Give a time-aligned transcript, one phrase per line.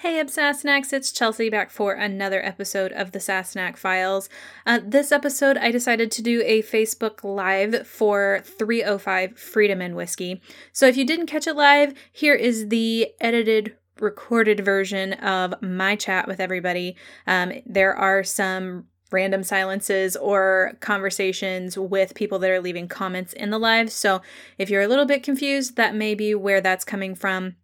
[0.00, 4.30] Hey, Absasnacs, it's Chelsea back for another episode of the Sassenach Files.
[4.64, 10.40] Uh, this episode, I decided to do a Facebook Live for 305 Freedom and Whiskey.
[10.72, 15.96] So if you didn't catch it live, here is the edited recorded version of my
[15.96, 16.96] chat with everybody.
[17.26, 23.50] Um, there are some random silences or conversations with people that are leaving comments in
[23.50, 23.92] the live.
[23.92, 24.22] So
[24.56, 27.56] if you're a little bit confused, that may be where that's coming from.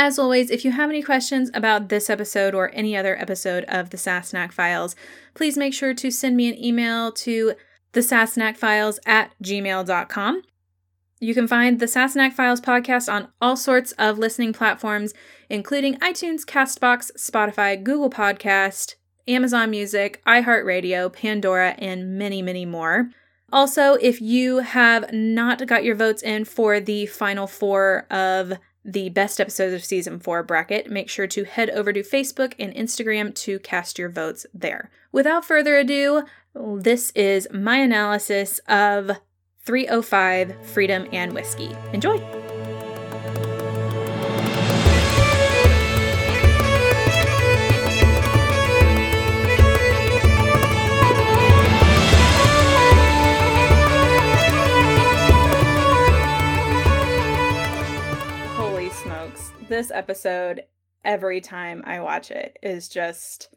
[0.00, 3.90] As always, if you have any questions about this episode or any other episode of
[3.90, 4.94] the Sassenach Files,
[5.34, 7.54] please make sure to send me an email to
[7.90, 8.02] the
[8.56, 10.42] Files at gmail.com.
[11.18, 15.14] You can find the Sassenach Files podcast on all sorts of listening platforms,
[15.50, 18.94] including iTunes, Castbox, Spotify, Google Podcast,
[19.26, 23.10] Amazon Music, iHeartRadio, Pandora, and many, many more.
[23.52, 28.52] Also, if you have not got your votes in for the final four of
[28.88, 32.74] the best episodes of season four bracket, make sure to head over to Facebook and
[32.74, 34.90] Instagram to cast your votes there.
[35.12, 36.22] Without further ado,
[36.54, 39.10] this is my analysis of
[39.64, 41.76] 305 Freedom and Whiskey.
[41.92, 42.47] Enjoy!
[59.68, 60.64] This episode
[61.04, 63.54] every time I watch it is just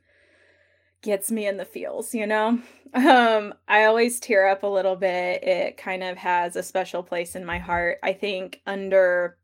[1.02, 2.59] gets me in the feels, you know?
[2.94, 5.44] Um I always tear up a little bit.
[5.44, 8.00] It kind of has a special place in my heart.
[8.04, 9.38] I think under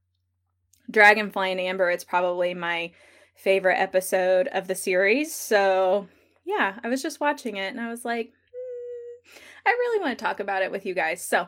[0.91, 2.91] Dragonfly and Amber it's probably my
[3.35, 5.33] favorite episode of the series.
[5.33, 6.07] So,
[6.43, 10.25] yeah, I was just watching it and I was like, hmm, I really want to
[10.25, 11.23] talk about it with you guys.
[11.23, 11.47] So,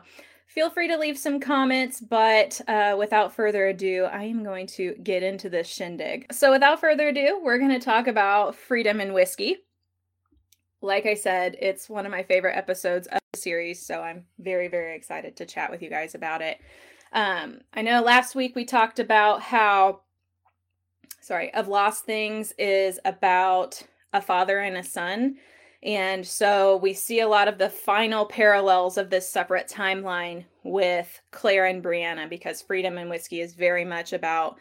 [0.50, 4.96] Feel free to leave some comments, but uh, without further ado, I am going to
[4.96, 6.26] get into this shindig.
[6.32, 9.58] So, without further ado, we're going to talk about freedom and whiskey.
[10.82, 14.66] Like I said, it's one of my favorite episodes of the series, so I'm very,
[14.66, 16.58] very excited to chat with you guys about it.
[17.12, 20.00] Um, I know last week we talked about how,
[21.20, 25.36] sorry, of Lost Things is about a father and a son
[25.82, 31.20] and so we see a lot of the final parallels of this separate timeline with
[31.30, 34.58] Claire and Brianna because Freedom and Whiskey is very much about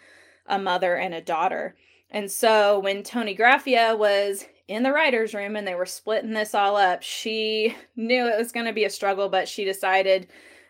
[0.48, 1.76] a mother and a daughter.
[2.10, 6.56] And so when Toni Graphia was in the writer's room and they were splitting this
[6.56, 10.28] all up, she knew it was going to be a struggle, but she decided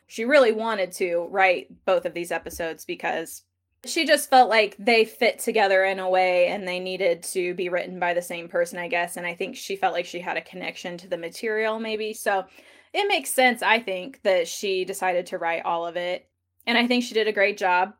[0.08, 3.44] she really wanted to write both of these episodes because
[3.86, 7.70] she just felt like they fit together in a way and they needed to be
[7.70, 9.16] written by the same person, I guess.
[9.16, 12.14] And I think she felt like she had a connection to the material, maybe.
[12.14, 12.46] So
[12.94, 16.28] it makes sense, I think, that she decided to write all of it.
[16.68, 17.94] And I think she did a great job.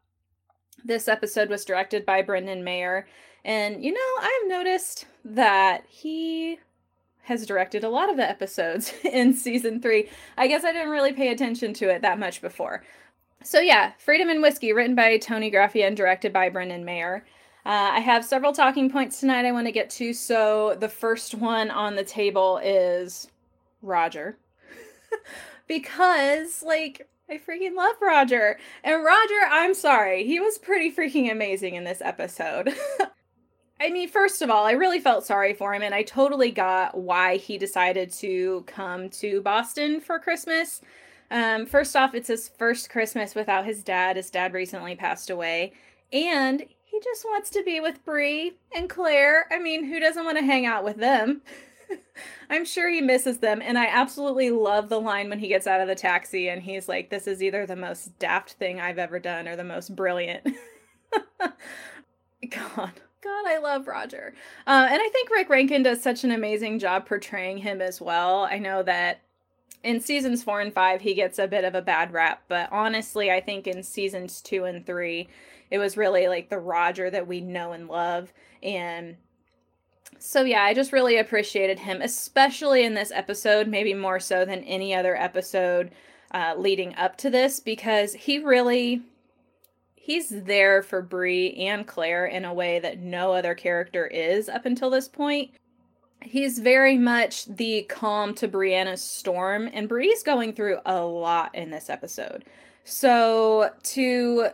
[0.84, 3.08] This episode was directed by Brendan Maher.
[3.46, 6.60] And, you know, I've noticed that he
[7.22, 10.10] has directed a lot of the episodes in season three.
[10.38, 12.84] I guess I didn't really pay attention to it that much before.
[13.44, 17.24] So yeah, Freedom and Whiskey, written by Toni Graphia and directed by Brendan Maher.
[17.66, 20.14] Uh, I have several talking points tonight I want to get to.
[20.14, 23.30] So the first one on the table is
[23.82, 24.38] Roger.
[25.68, 28.58] because, like, I freaking love Roger.
[28.84, 32.74] And Roger, I'm sorry, he was pretty freaking amazing in this episode.
[33.82, 36.98] I mean, first of all, I really felt sorry for him, and I totally got
[36.98, 40.82] why he decided to come to Boston for Christmas.
[41.32, 44.16] Um, first off, it's his first Christmas without his dad.
[44.16, 45.74] His dad recently passed away.
[46.12, 49.46] And he just wants to be with Bree and Claire.
[49.52, 51.42] I mean, who doesn't want to hang out with them?
[52.50, 53.62] I'm sure he misses them.
[53.62, 56.88] And I absolutely love the line when he gets out of the taxi and he's
[56.88, 60.48] like, This is either the most daft thing I've ever done or the most brilliant.
[62.50, 62.92] God.
[63.22, 64.34] God, I love Roger.
[64.66, 68.46] Uh, and I think Rick Rankin does such an amazing job portraying him as well.
[68.46, 69.20] I know that
[69.84, 73.32] in seasons four and five, he gets a bit of a bad rap, but honestly,
[73.32, 75.30] I think in seasons two and three,
[75.72, 78.34] it was really like the Roger that we know and love.
[78.62, 79.16] And
[80.18, 84.64] so, yeah, I just really appreciated him, especially in this episode, maybe more so than
[84.64, 85.92] any other episode
[86.32, 89.02] uh, leading up to this, because he really.
[89.96, 94.66] He's there for Bree and Claire in a way that no other character is up
[94.66, 95.52] until this point
[96.22, 101.72] he's very much the calm to Brianna's storm, and Bree's going through a lot in
[101.72, 102.46] this episode.
[102.84, 104.50] So to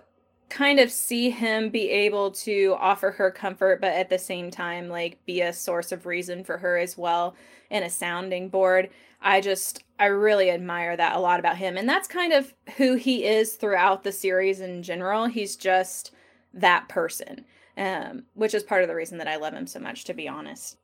[0.49, 4.89] kind of see him be able to offer her comfort, but at the same time,
[4.89, 7.35] like be a source of reason for her as well
[7.71, 8.89] and a sounding board.
[9.21, 11.77] I just, I really admire that a lot about him.
[11.77, 15.25] And that's kind of who he is throughout the series in general.
[15.25, 16.11] He's just
[16.53, 17.43] that person
[17.77, 20.27] um, which is part of the reason that I love him so much, to be
[20.27, 20.77] honest.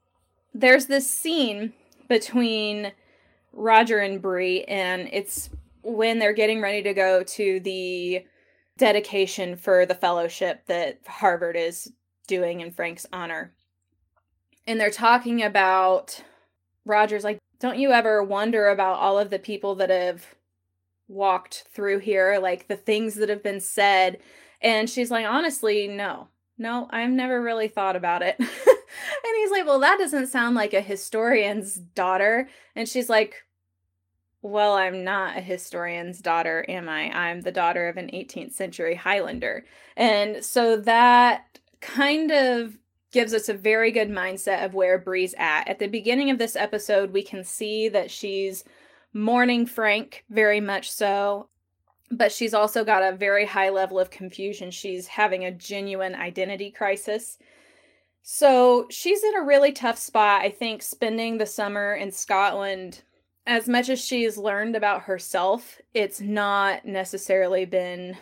[0.53, 1.73] There's this scene
[2.07, 2.91] between
[3.53, 5.49] Roger and Bree, and it's
[5.81, 8.25] when they're getting ready to go to the
[8.77, 11.91] dedication for the fellowship that Harvard is
[12.27, 13.53] doing in Frank's honor.
[14.67, 16.23] And they're talking about
[16.85, 20.25] Roger's like, don't you ever wonder about all of the people that have
[21.07, 24.19] walked through here, like the things that have been said?
[24.61, 26.27] And she's like, honestly, no,
[26.57, 28.39] no, I've never really thought about it.
[29.23, 32.49] and he's like, well, that doesn't sound like a historian's daughter.
[32.75, 33.35] And she's like,
[34.41, 37.11] well, I'm not a historian's daughter, am I?
[37.11, 39.65] I'm the daughter of an 18th century Highlander.
[39.95, 42.77] And so that kind of
[43.11, 45.67] gives us a very good mindset of where Bree's at.
[45.67, 48.63] At the beginning of this episode, we can see that she's
[49.13, 51.49] mourning Frank very much so,
[52.09, 54.71] but she's also got a very high level of confusion.
[54.71, 57.37] She's having a genuine identity crisis.
[58.23, 60.41] So she's in a really tough spot.
[60.41, 63.01] I think spending the summer in Scotland
[63.47, 68.15] as much as she's learned about herself, it's not necessarily been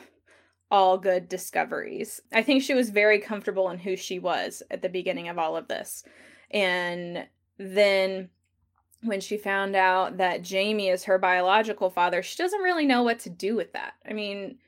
[0.71, 2.21] all good discoveries.
[2.31, 5.57] I think she was very comfortable in who she was at the beginning of all
[5.57, 6.03] of this.
[6.51, 8.29] And then
[9.03, 13.19] when she found out that Jamie is her biological father, she doesn't really know what
[13.19, 13.93] to do with that.
[14.07, 14.59] I mean,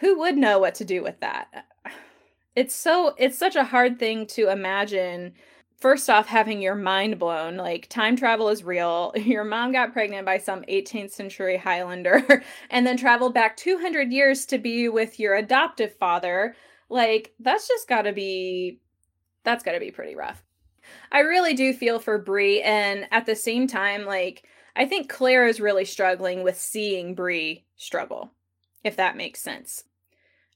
[0.00, 1.66] who would know what to do with that?
[2.60, 5.32] It's so it's such a hard thing to imagine
[5.78, 9.14] first off having your mind blown like time travel is real.
[9.16, 14.44] Your mom got pregnant by some 18th century highlander and then traveled back 200 years
[14.44, 16.54] to be with your adoptive father.
[16.90, 18.78] Like that's just got to be
[19.42, 20.44] that's got to be pretty rough.
[21.10, 24.46] I really do feel for Bree and at the same time like
[24.76, 28.32] i think claire is really struggling with seeing Bree struggle
[28.84, 29.84] if that makes sense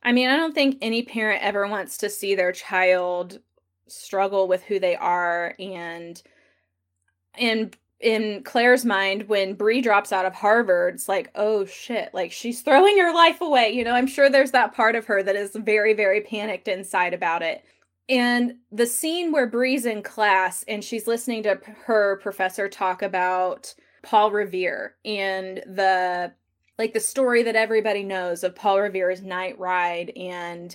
[0.04, 3.40] I mean, I don't think any parent ever wants to see their child
[3.88, 6.22] struggle with who they are and
[7.36, 12.32] in in Claire's mind when Bree drops out of Harvard it's like oh shit like
[12.32, 13.92] she's throwing her life away you know?
[13.92, 17.64] I'm sure there's that part of her that is very very panicked inside about it.
[18.08, 23.74] And the scene where Bree's in class and she's listening to her professor talk about
[24.02, 26.32] Paul Revere and the
[26.78, 30.74] like the story that everybody knows of Paul Revere's night ride and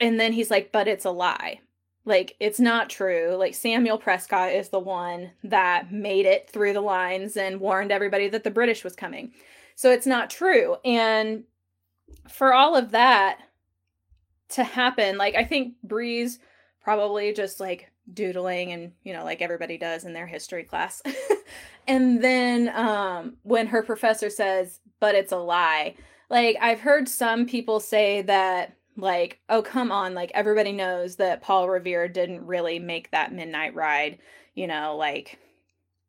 [0.00, 1.60] and then he's like but it's a lie.
[2.06, 3.34] Like it's not true.
[3.38, 8.28] Like samuel prescott is the one that made it through the lines and warned everybody
[8.28, 9.32] that the british was coming.
[9.76, 10.76] So it's not true.
[10.84, 11.44] And
[12.28, 13.38] for all of that
[14.50, 16.38] to happen like i think bree's
[16.82, 21.02] probably just like doodling and you know like everybody does in their history class
[21.86, 25.94] and then um when her professor says but it's a lie
[26.30, 31.42] like i've heard some people say that like oh come on like everybody knows that
[31.42, 34.18] paul revere didn't really make that midnight ride
[34.54, 35.38] you know like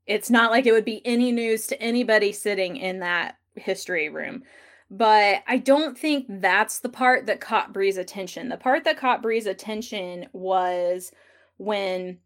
[0.06, 4.44] it's not like it would be any news to anybody sitting in that history room.
[4.92, 8.50] But i don't think that's the part that caught bree's attention.
[8.50, 11.12] The part that caught bree's attention was
[11.58, 12.20] when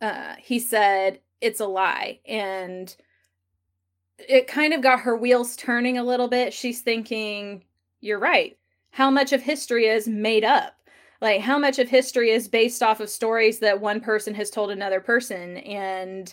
[0.00, 2.94] uh he said it's a lie and
[4.18, 6.52] it kind of got her wheels turning a little bit.
[6.52, 7.64] She's thinking
[8.00, 8.58] you're right.
[8.90, 10.74] How much of history is made up?
[11.20, 14.70] Like how much of history is based off of stories that one person has told
[14.70, 15.58] another person?
[15.58, 16.32] And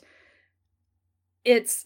[1.44, 1.84] it's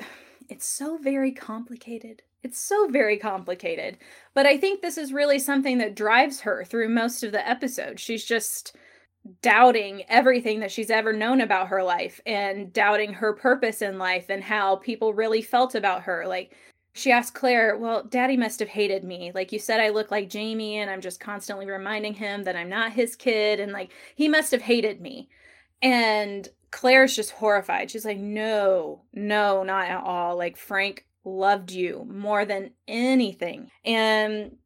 [0.50, 2.24] it's so very complicated.
[2.44, 3.98] It's so very complicated.
[4.34, 8.00] But i think this is really something that drives her through most of the episode.
[8.00, 8.75] She's just
[9.41, 14.25] doubting everything that she's ever known about her life and doubting her purpose in life
[14.29, 16.55] and how people really felt about her like
[16.93, 19.31] she asked Claire, Well, daddy must have hated me.
[19.33, 22.69] Like you said, I look like Jamie, and I'm just constantly reminding him that I'm
[22.69, 23.59] not his kid.
[23.59, 25.29] And like, he must have hated me.
[25.81, 27.91] And Claire's just horrified.
[27.91, 30.38] She's like, No, no, not at all.
[30.38, 33.69] Like, Frank loved you more than anything.
[33.86, 34.57] And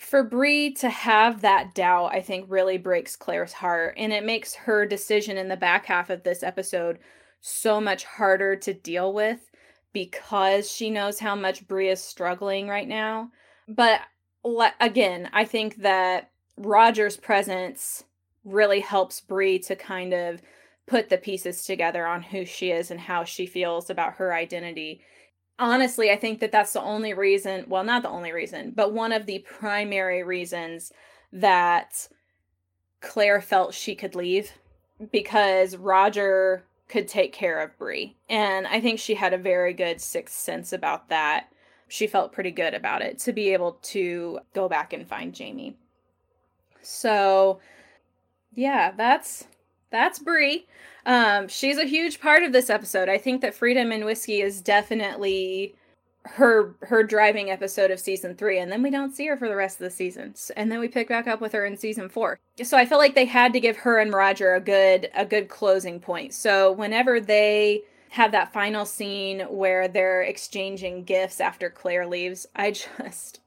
[0.00, 3.94] for Bree to have that doubt, I think really breaks Claire's heart.
[3.96, 6.98] And it makes her decision in the back half of this episode
[7.40, 9.50] so much harder to deal with
[9.92, 13.30] because she knows how much Bree is struggling right now.
[13.68, 14.00] But
[14.80, 18.04] again, I think that Roger's presence
[18.44, 20.40] really helps Bree to kind of
[20.86, 25.02] put the pieces together on who she is and how she feels about her identity.
[25.58, 29.12] Honestly, I think that that's the only reason, well, not the only reason, but one
[29.12, 30.92] of the primary reasons
[31.32, 32.08] that
[33.00, 34.52] Claire felt she could leave
[35.10, 38.16] because Roger could take care of Bree.
[38.28, 41.48] And I think she had a very good sixth sense about that.
[41.88, 45.76] She felt pretty good about it to be able to go back and find Jamie.
[46.82, 47.60] So,
[48.54, 49.46] yeah, that's
[49.90, 50.66] that's Brie.
[51.06, 53.08] Um, she's a huge part of this episode.
[53.08, 55.74] I think that Freedom and Whiskey is definitely
[56.24, 59.56] her her driving episode of season three, and then we don't see her for the
[59.56, 62.38] rest of the seasons, and then we pick back up with her in season four.
[62.62, 65.48] So I feel like they had to give her and Roger a good a good
[65.48, 66.34] closing point.
[66.34, 72.70] So whenever they have that final scene where they're exchanging gifts after Claire leaves, I
[72.98, 73.40] just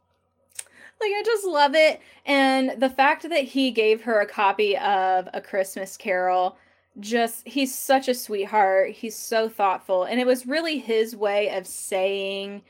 [1.02, 2.02] like I just love it.
[2.26, 6.58] And the fact that he gave her a copy of A Christmas Carol
[7.00, 8.92] just he's such a sweetheart.
[8.92, 10.04] He's so thoughtful.
[10.04, 12.62] And it was really his way of saying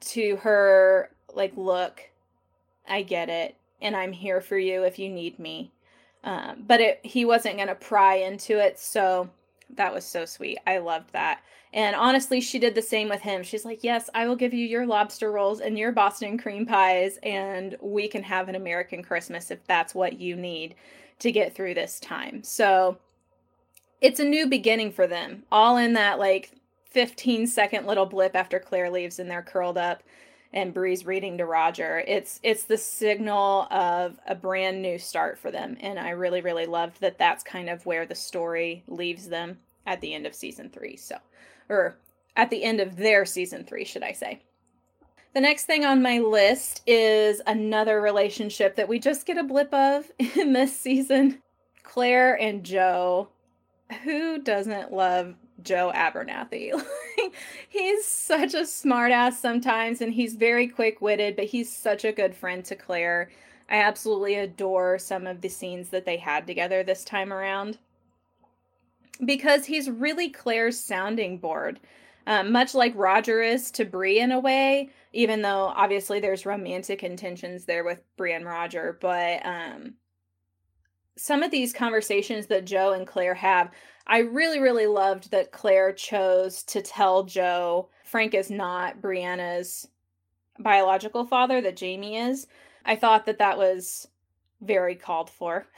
[0.00, 2.10] to her like look,
[2.88, 5.72] I get it and I'm here for you if you need me.
[6.22, 9.30] Um, but it he wasn't going to pry into it, so
[9.76, 10.58] that was so sweet.
[10.66, 11.40] I loved that.
[11.72, 13.42] And honestly, she did the same with him.
[13.42, 17.18] She's like, Yes, I will give you your lobster rolls and your Boston cream pies,
[17.22, 20.74] and we can have an American Christmas if that's what you need
[21.20, 22.42] to get through this time.
[22.42, 22.98] So
[24.00, 26.52] it's a new beginning for them, all in that like
[26.90, 30.02] 15 second little blip after Claire leaves and they're curled up
[30.52, 32.02] and Bree's reading to Roger.
[32.06, 36.66] It's it's the signal of a brand new start for them and I really really
[36.66, 40.70] loved that that's kind of where the story leaves them at the end of season
[40.70, 40.96] 3.
[40.96, 41.16] So
[41.68, 41.96] or
[42.36, 44.42] at the end of their season 3, should I say.
[45.32, 49.72] The next thing on my list is another relationship that we just get a blip
[49.72, 51.40] of in this season.
[51.82, 53.28] Claire and Joe.
[54.04, 56.72] Who doesn't love Joe Abernathy.
[57.68, 62.64] he's such a smartass sometimes and he's very quick-witted, but he's such a good friend
[62.66, 63.30] to Claire.
[63.68, 67.78] I absolutely adore some of the scenes that they had together this time around.
[69.24, 71.78] Because he's really Claire's sounding board.
[72.26, 77.02] Um, much like Roger is to Brie in a way, even though obviously there's romantic
[77.02, 79.94] intentions there with Brie and Roger, but um,
[81.16, 83.70] some of these conversations that Joe and Claire have,
[84.10, 89.86] I really, really loved that Claire chose to tell Joe Frank is not Brianna's
[90.58, 92.48] biological father, that Jamie is.
[92.84, 94.08] I thought that that was
[94.60, 95.68] very called for.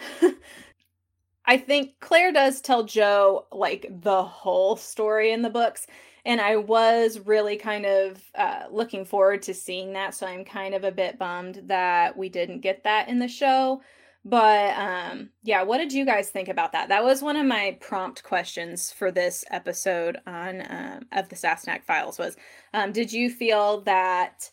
[1.44, 5.86] I think Claire does tell Joe like the whole story in the books.
[6.24, 10.14] And I was really kind of uh, looking forward to seeing that.
[10.14, 13.82] So I'm kind of a bit bummed that we didn't get that in the show.
[14.24, 16.88] But um, yeah, what did you guys think about that?
[16.88, 21.82] That was one of my prompt questions for this episode on um, of the Sassenach
[21.82, 22.18] Files.
[22.18, 22.36] Was
[22.72, 24.50] um, did you feel that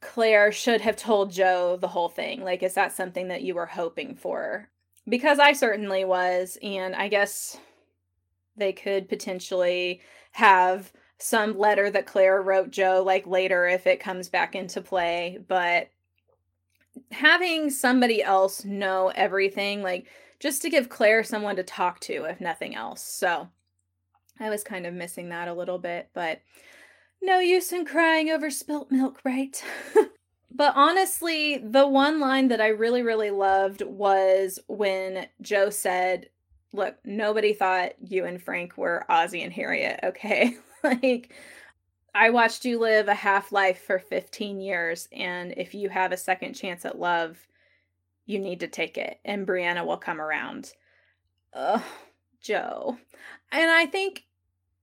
[0.00, 2.42] Claire should have told Joe the whole thing?
[2.42, 4.68] Like, is that something that you were hoping for?
[5.08, 7.56] Because I certainly was, and I guess
[8.56, 10.00] they could potentially
[10.32, 15.38] have some letter that Claire wrote Joe like later if it comes back into play,
[15.46, 15.88] but
[17.12, 20.06] having somebody else know everything, like
[20.40, 23.02] just to give Claire someone to talk to, if nothing else.
[23.02, 23.48] So
[24.40, 26.40] I was kind of missing that a little bit, but
[27.20, 29.62] no use in crying over spilt milk, right?
[30.50, 36.30] but honestly, the one line that I really, really loved was when Joe said,
[36.74, 40.54] Look, nobody thought you and Frank were Ozzie and Harriet, okay?
[40.84, 41.32] like,
[42.18, 46.16] I watched you live a half life for 15 years, and if you have a
[46.16, 47.46] second chance at love,
[48.26, 50.72] you need to take it, and Brianna will come around.
[51.54, 51.80] Ugh,
[52.42, 52.98] Joe.
[53.52, 54.26] And I think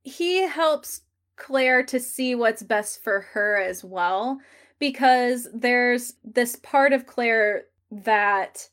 [0.02, 1.02] he helps
[1.36, 4.40] Claire to see what's best for her as well,
[4.80, 8.70] because there's this part of Claire that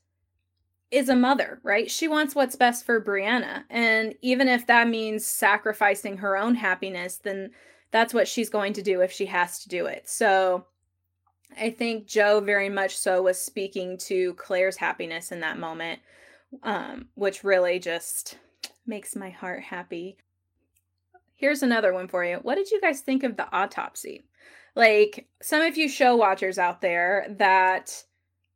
[0.92, 1.90] is a mother, right?
[1.90, 3.64] She wants what's best for Brianna.
[3.70, 7.50] And even if that means sacrificing her own happiness, then
[7.92, 10.08] that's what she's going to do if she has to do it.
[10.08, 10.66] So
[11.60, 16.00] I think Joe very much so was speaking to Claire's happiness in that moment,
[16.62, 18.38] um, which really just
[18.86, 20.16] makes my heart happy.
[21.34, 22.36] Here's another one for you.
[22.36, 24.22] What did you guys think of the autopsy?
[24.74, 28.04] Like, some of you show watchers out there that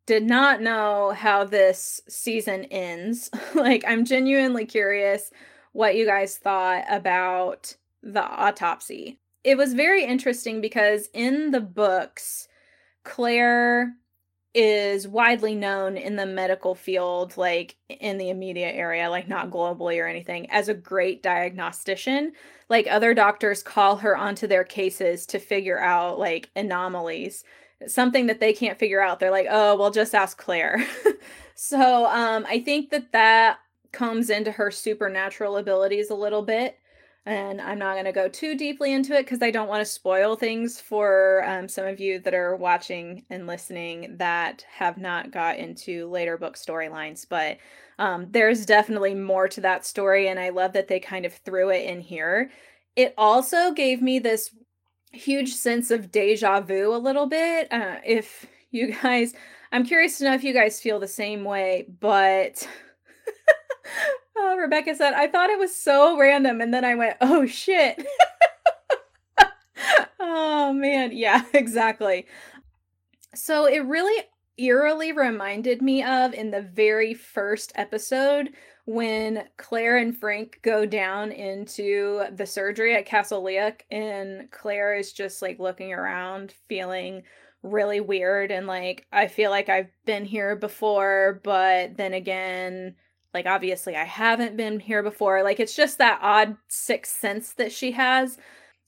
[0.06, 3.28] did not know how this season ends.
[3.54, 5.30] like, I'm genuinely curious
[5.72, 12.48] what you guys thought about the autopsy it was very interesting because in the books,
[13.04, 13.94] Claire
[14.54, 20.02] is widely known in the medical field, like in the immediate area, like not globally
[20.02, 22.32] or anything, as a great diagnostician.
[22.68, 27.44] Like other doctors call her onto their cases to figure out like anomalies,
[27.86, 29.20] something that they can't figure out.
[29.20, 30.84] They're like, oh, well, just ask Claire.
[31.54, 33.58] so um, I think that that
[33.92, 36.80] comes into her supernatural abilities a little bit
[37.26, 39.92] and I'm not going to go too deeply into it because I don't want to
[39.92, 45.32] spoil things for um, some of you that are watching and listening that have not
[45.32, 47.26] got into later book storylines.
[47.28, 47.58] But
[47.98, 51.70] um, there's definitely more to that story, and I love that they kind of threw
[51.70, 52.52] it in here.
[52.94, 54.54] It also gave me this
[55.10, 57.72] huge sense of deja vu a little bit.
[57.72, 59.34] Uh, if you guys,
[59.72, 62.66] I'm curious to know if you guys feel the same way, but.
[64.36, 66.60] Oh, Rebecca said, I thought it was so random.
[66.60, 68.04] And then I went, oh shit.
[70.20, 71.10] oh man.
[71.12, 72.26] Yeah, exactly.
[73.34, 74.24] So it really
[74.58, 78.50] eerily reminded me of in the very first episode
[78.86, 85.12] when Claire and Frank go down into the surgery at Castle Leoch and Claire is
[85.12, 87.22] just like looking around, feeling
[87.62, 92.94] really weird and like I feel like I've been here before, but then again,
[93.36, 95.42] like, obviously, I haven't been here before.
[95.42, 98.38] Like, it's just that odd sixth sense that she has.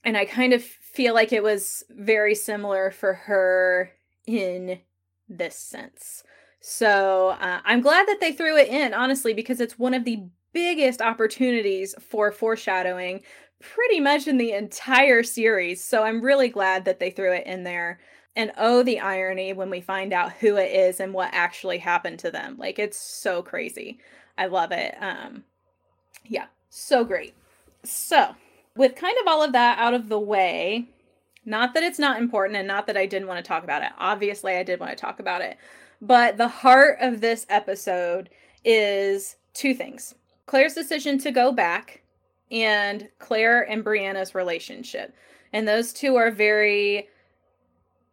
[0.03, 3.91] And I kind of feel like it was very similar for her
[4.27, 4.79] in
[5.29, 6.23] this sense.
[6.63, 10.23] So uh, I'm glad that they threw it in, honestly, because it's one of the
[10.55, 13.21] biggest opportunities for foreshadowing
[13.61, 15.85] pretty much in the entire series.
[15.85, 18.01] So I'm really glad that they threw it in there.
[18.35, 22.21] And oh, the irony when we find out who it is and what actually happened
[22.21, 22.57] to them.
[22.57, 24.01] Like, it's so crazy.
[24.39, 24.95] I love it.
[25.01, 25.45] Um,
[26.25, 27.35] yeah, so great.
[27.85, 28.35] So,
[28.77, 30.89] with kind of all of that out of the way,
[31.45, 33.91] not that it's not important and not that I didn't want to talk about it.
[33.99, 35.59] Obviously, I did want to talk about it.
[36.01, 38.31] But the heart of this episode
[38.65, 40.15] is two things
[40.47, 42.03] Claire's decision to go back
[42.51, 45.15] and Claire and Brianna's relationship.
[45.53, 47.09] And those two are very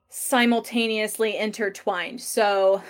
[0.09, 2.21] simultaneously intertwined.
[2.21, 2.81] So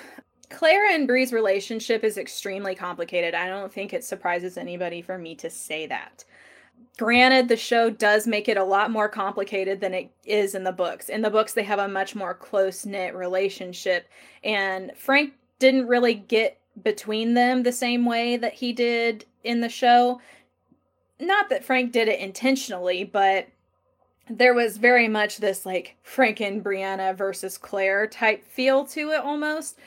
[0.49, 3.33] Claire and Bree's relationship is extremely complicated.
[3.33, 6.23] I don't think it surprises anybody for me to say that.
[6.97, 10.71] Granted, the show does make it a lot more complicated than it is in the
[10.71, 11.09] books.
[11.09, 14.07] In the books, they have a much more close knit relationship,
[14.43, 19.69] and Frank didn't really get between them the same way that he did in the
[19.69, 20.21] show.
[21.19, 23.47] Not that Frank did it intentionally, but
[24.29, 29.21] there was very much this like Frank and Brianna versus Claire type feel to it
[29.21, 29.77] almost.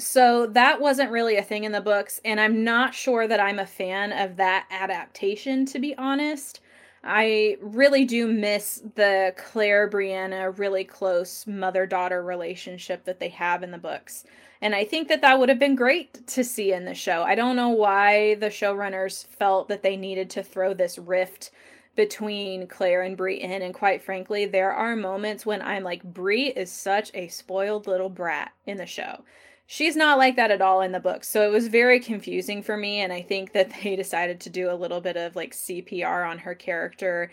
[0.00, 3.58] So that wasn't really a thing in the books, and I'm not sure that I'm
[3.58, 6.60] a fan of that adaptation, to be honest.
[7.04, 13.62] I really do miss the Claire Brianna really close mother daughter relationship that they have
[13.62, 14.24] in the books.
[14.62, 17.22] And I think that that would have been great to see in the show.
[17.22, 21.50] I don't know why the showrunners felt that they needed to throw this rift
[21.94, 23.62] between Claire and Brie in.
[23.62, 28.10] And quite frankly, there are moments when I'm like, Brie is such a spoiled little
[28.10, 29.24] brat in the show
[29.72, 31.22] she's not like that at all in the book.
[31.22, 32.98] So it was very confusing for me.
[32.98, 36.38] And I think that they decided to do a little bit of like CPR on
[36.38, 37.30] her character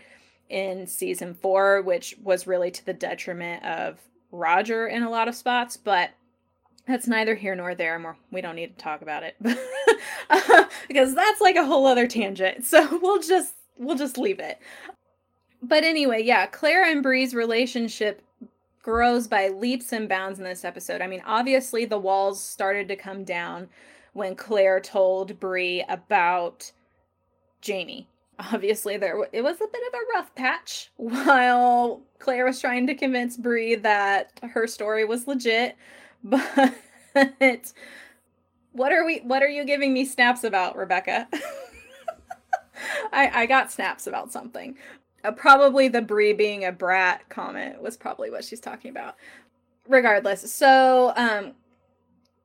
[0.47, 3.99] in season four, which was really to the detriment of
[4.31, 5.77] Roger in a lot of spots.
[5.77, 6.11] But
[6.87, 7.97] that's neither here nor there.
[7.97, 9.35] More, we don't need to talk about it
[10.87, 12.65] because that's like a whole other tangent.
[12.65, 14.59] So we'll just we'll just leave it.
[15.63, 18.21] But anyway, yeah, Claire and Bree's relationship
[18.87, 21.01] grows by leaps and bounds in this episode.
[21.01, 23.67] I mean, obviously the walls started to come down
[24.13, 26.71] when Claire told Bree about
[27.59, 28.07] Jamie.
[28.39, 32.95] Obviously, there it was a bit of a rough patch while Claire was trying to
[32.95, 35.75] convince Bree that her story was legit.
[37.13, 37.73] But
[38.71, 39.19] what are we?
[39.19, 41.27] What are you giving me snaps about, Rebecca?
[43.11, 44.77] I I got snaps about something.
[45.27, 49.15] Uh, probably the Brie being a brat comment was probably what she's talking about.
[49.89, 51.53] Regardless, so um,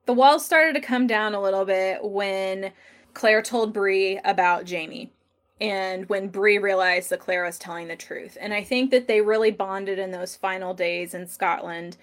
[0.06, 2.72] the walls started to come down a little bit when
[3.14, 5.12] Claire told Brie about Jamie
[5.60, 8.36] and when Brie realized that Claire was telling the truth.
[8.40, 11.96] And I think that they really bonded in those final days in Scotland.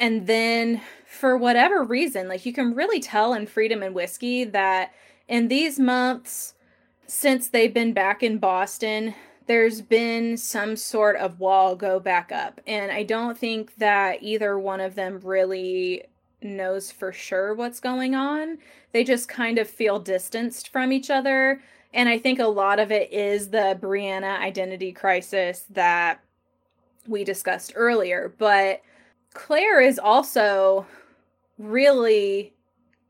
[0.00, 4.94] And then for whatever reason, like you can really tell in Freedom and Whiskey that
[5.28, 6.54] in these months
[7.06, 9.14] since they've been back in Boston,
[9.46, 12.60] there's been some sort of wall go back up.
[12.66, 16.04] And I don't think that either one of them really
[16.42, 18.58] knows for sure what's going on.
[18.92, 21.60] They just kind of feel distanced from each other.
[21.92, 26.20] And I think a lot of it is the Brianna identity crisis that
[27.06, 28.34] we discussed earlier.
[28.38, 28.82] But
[29.32, 30.86] Claire is also
[31.58, 32.54] really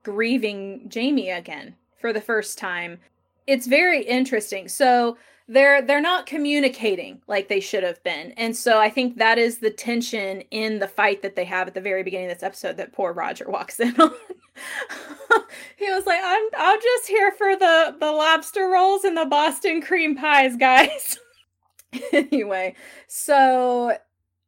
[0.03, 2.99] grieving Jamie again for the first time.
[3.47, 4.68] It's very interesting.
[4.68, 9.38] So, they're they're not communicating like they should have been and so i think that
[9.38, 12.42] is the tension in the fight that they have at the very beginning of this
[12.42, 14.11] episode that poor roger walks in on
[15.76, 19.83] he was like i'm i'm just here for the the lobster rolls and the boston
[19.83, 21.18] cream pies guys
[22.12, 22.74] anyway,
[23.07, 23.96] so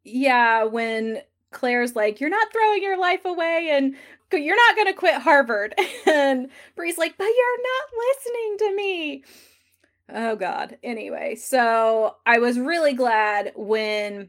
[0.04, 3.94] yeah, when Claire's like, You're not throwing your life away and
[4.32, 5.74] you're not going to quit Harvard.
[6.06, 9.24] And Bree's like, But you're not listening to me.
[10.08, 10.78] Oh, God.
[10.82, 14.28] Anyway, so I was really glad when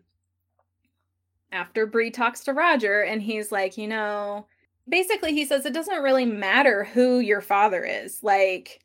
[1.52, 4.48] after Bree talks to Roger and he's like, You know,
[4.90, 8.24] basically he says it doesn't really matter who your father is.
[8.24, 8.82] Like,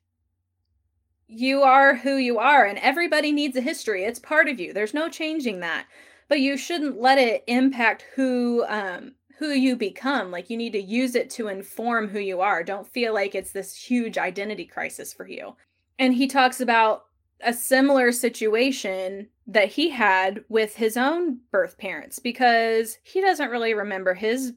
[1.28, 4.04] you are who you are, and everybody needs a history.
[4.04, 4.74] It's part of you.
[4.74, 5.86] There's no changing that
[6.32, 10.80] but you shouldn't let it impact who um who you become like you need to
[10.80, 15.12] use it to inform who you are don't feel like it's this huge identity crisis
[15.12, 15.54] for you
[15.98, 17.04] and he talks about
[17.42, 23.74] a similar situation that he had with his own birth parents because he doesn't really
[23.74, 24.52] remember his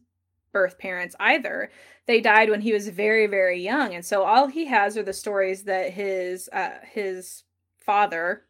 [0.52, 1.70] birth parents either.
[2.06, 3.94] They died when he was very very young.
[3.94, 7.44] And so all he has are the stories that his uh his
[7.78, 8.44] father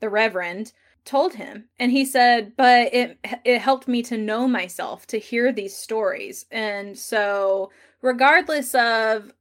[0.00, 0.72] the reverend
[1.04, 1.64] told him.
[1.78, 6.46] And he said but it it helped me to know myself to hear these stories.
[6.50, 7.70] And so
[8.02, 9.32] regardless of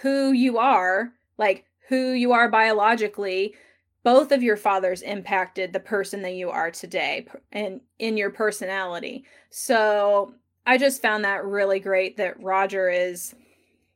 [0.00, 3.54] who you are like who you are biologically
[4.02, 9.24] both of your fathers impacted the person that you are today and in your personality
[9.50, 10.32] so
[10.66, 13.34] i just found that really great that roger is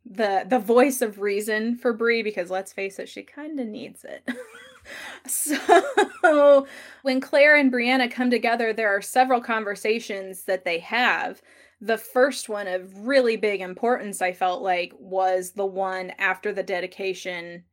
[0.04, 4.04] the the voice of reason for Bree because let's face it she kind of needs
[4.04, 4.28] it
[5.26, 6.66] so
[7.02, 11.40] when Claire and Brianna come together, there are several conversations that they have.
[11.80, 16.62] The first one of really big importance, I felt like, was the one after the
[16.62, 17.64] dedication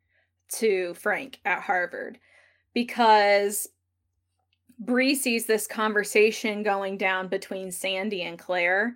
[0.52, 2.20] to Frank at Harvard.
[2.74, 3.68] Because
[4.80, 8.96] Bree sees this conversation going down between Sandy and Claire.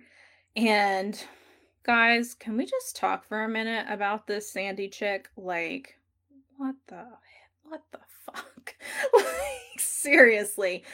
[0.56, 1.22] And
[1.84, 5.28] guys, can we just talk for a minute about this Sandy chick?
[5.36, 5.96] Like,
[6.56, 7.04] what the
[7.62, 8.74] what the fuck?
[9.14, 10.84] like, seriously.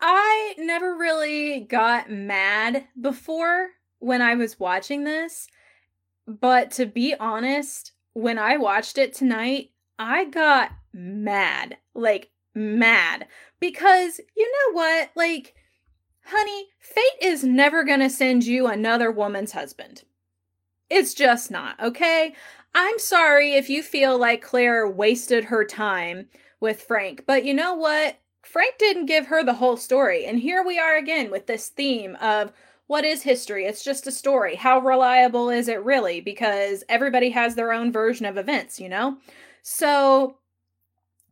[0.00, 3.68] I never really got mad before
[4.00, 5.46] when I was watching this,
[6.26, 9.70] but to be honest, when I watched it tonight,
[10.02, 11.78] I got mad.
[11.94, 13.26] Like, mad.
[13.60, 15.10] Because you know what?
[15.14, 15.54] Like,
[16.24, 20.02] honey, fate is never gonna send you another woman's husband.
[20.90, 22.34] It's just not, okay?
[22.74, 26.28] I'm sorry if you feel like Claire wasted her time
[26.60, 27.24] with Frank.
[27.26, 28.18] But you know what?
[28.42, 30.24] Frank didn't give her the whole story.
[30.26, 32.52] And here we are again with this theme of
[32.88, 33.64] what is history?
[33.64, 34.56] It's just a story.
[34.56, 36.20] How reliable is it really?
[36.20, 39.16] Because everybody has their own version of events, you know?
[39.62, 40.36] So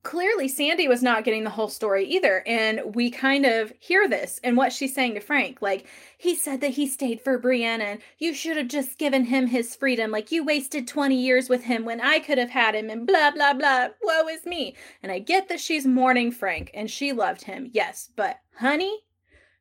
[0.02, 2.42] clearly Sandy was not getting the whole story either.
[2.46, 5.60] And we kind of hear this and what she's saying to Frank.
[5.60, 9.46] Like, he said that he stayed for Brianna and you should have just given him
[9.46, 10.10] his freedom.
[10.10, 13.30] Like, you wasted 20 years with him when I could have had him and blah,
[13.30, 13.88] blah, blah.
[14.02, 14.74] Woe is me.
[15.02, 17.68] And I get that she's mourning Frank and she loved him.
[17.72, 19.00] Yes, but honey,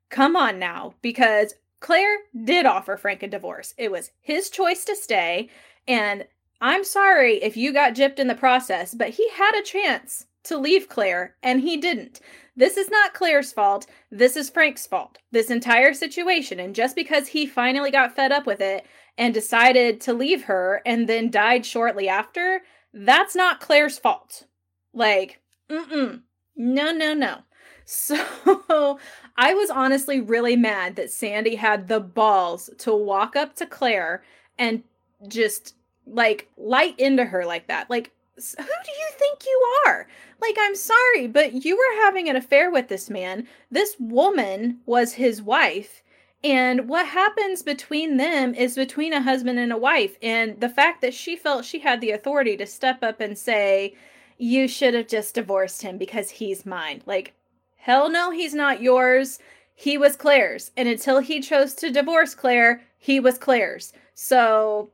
[0.10, 3.74] come on now because Claire did offer Frank a divorce.
[3.78, 5.50] It was his choice to stay.
[5.88, 6.26] And
[6.62, 10.58] I'm sorry if you got gypped in the process, but he had a chance to
[10.58, 12.20] leave Claire, and he didn't.
[12.56, 13.88] This is not Claire's fault.
[14.12, 15.18] This is Frank's fault.
[15.32, 16.60] This entire situation.
[16.60, 18.86] And just because he finally got fed up with it
[19.18, 22.62] and decided to leave her and then died shortly after,
[22.94, 24.46] that's not Claire's fault.
[24.94, 26.22] Like, mm-mm.
[26.56, 27.40] No, no, no.
[27.92, 29.00] So
[29.36, 34.22] I was honestly really mad that Sandy had the balls to walk up to Claire
[34.60, 34.84] and
[35.28, 35.74] just
[36.12, 37.90] like light into her like that.
[37.90, 40.08] Like, who do you think you are?
[40.42, 43.48] Like, I'm sorry, but you were having an affair with this man.
[43.70, 46.02] This woman was his wife.
[46.42, 50.18] And what happens between them is between a husband and a wife.
[50.22, 53.96] And the fact that she felt she had the authority to step up and say,
[54.38, 57.02] You should have just divorced him because he's mine.
[57.06, 57.34] Like,
[57.76, 59.40] hell no, he's not yours.
[59.76, 60.72] He was Claire's.
[60.78, 63.92] And until he chose to divorce Claire, he was Claire's.
[64.14, 64.92] So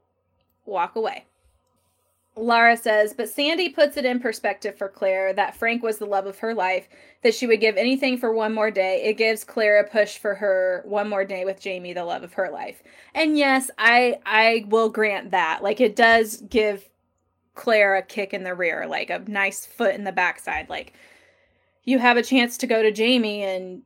[0.65, 1.25] walk away.
[2.37, 6.25] Lara says, but Sandy puts it in perspective for Claire that Frank was the love
[6.25, 6.87] of her life,
[7.23, 9.03] that she would give anything for one more day.
[9.05, 12.33] It gives Claire a push for her one more day with Jamie, the love of
[12.33, 12.83] her life.
[13.13, 15.63] And yes, I I will grant that.
[15.63, 16.89] Like it does give
[17.53, 20.69] Claire a kick in the rear, like a nice foot in the backside.
[20.69, 20.91] Like
[21.85, 23.83] you have a chance to go to Jamie and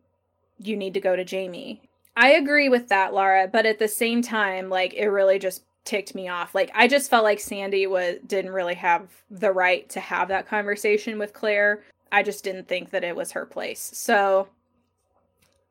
[0.58, 1.84] you need to go to Jamie.
[2.16, 6.16] I agree with that, Laura, but at the same time, like it really just ticked
[6.16, 6.54] me off.
[6.56, 10.48] Like I just felt like Sandy was didn't really have the right to have that
[10.48, 11.84] conversation with Claire.
[12.12, 13.92] I just didn't think that it was her place.
[13.94, 14.50] So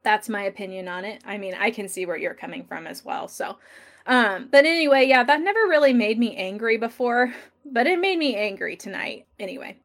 [0.02, 1.22] that's my opinion on it.
[1.26, 3.28] I mean, I can see where you're coming from as well.
[3.28, 3.58] So
[4.06, 8.36] um but anyway, yeah, that never really made me angry before, but it made me
[8.36, 9.76] angry tonight anyway.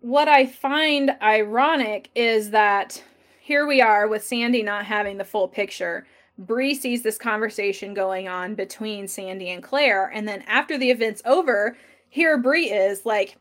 [0.00, 3.02] what I find ironic is that
[3.40, 6.06] here we are with Sandy not having the full picture.
[6.38, 11.22] Bree sees this conversation going on between Sandy and Claire, and then after the event's
[11.24, 11.76] over,
[12.08, 13.36] here Bree is like,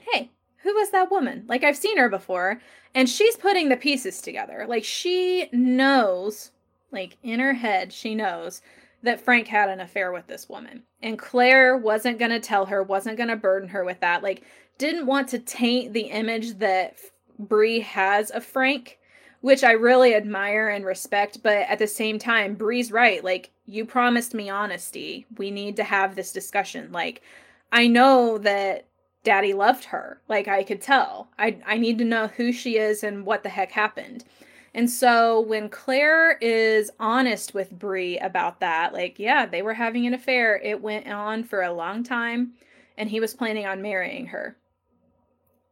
[0.00, 0.30] "Hey,
[0.62, 1.44] who was that woman?
[1.48, 2.60] Like I've seen her before."
[2.94, 4.66] And she's putting the pieces together.
[4.68, 6.50] Like she knows,
[6.90, 8.60] like in her head, she knows
[9.02, 10.82] that Frank had an affair with this woman.
[11.02, 14.22] And Claire wasn't going to tell her, wasn't going to burden her with that.
[14.22, 14.42] Like
[14.78, 16.96] didn't want to taint the image that
[17.38, 18.97] Bree has of Frank,
[19.40, 23.22] which I really admire and respect, but at the same time, Bree's right.
[23.22, 25.26] Like you promised me honesty.
[25.36, 26.90] We need to have this discussion.
[26.92, 27.22] Like
[27.72, 28.86] I know that
[29.22, 30.20] daddy loved her.
[30.28, 31.28] Like I could tell.
[31.38, 34.24] I I need to know who she is and what the heck happened.
[34.74, 40.06] And so when Claire is honest with Bree about that, like, yeah, they were having
[40.06, 40.58] an affair.
[40.58, 42.52] It went on for a long time
[42.96, 44.56] and he was planning on marrying her.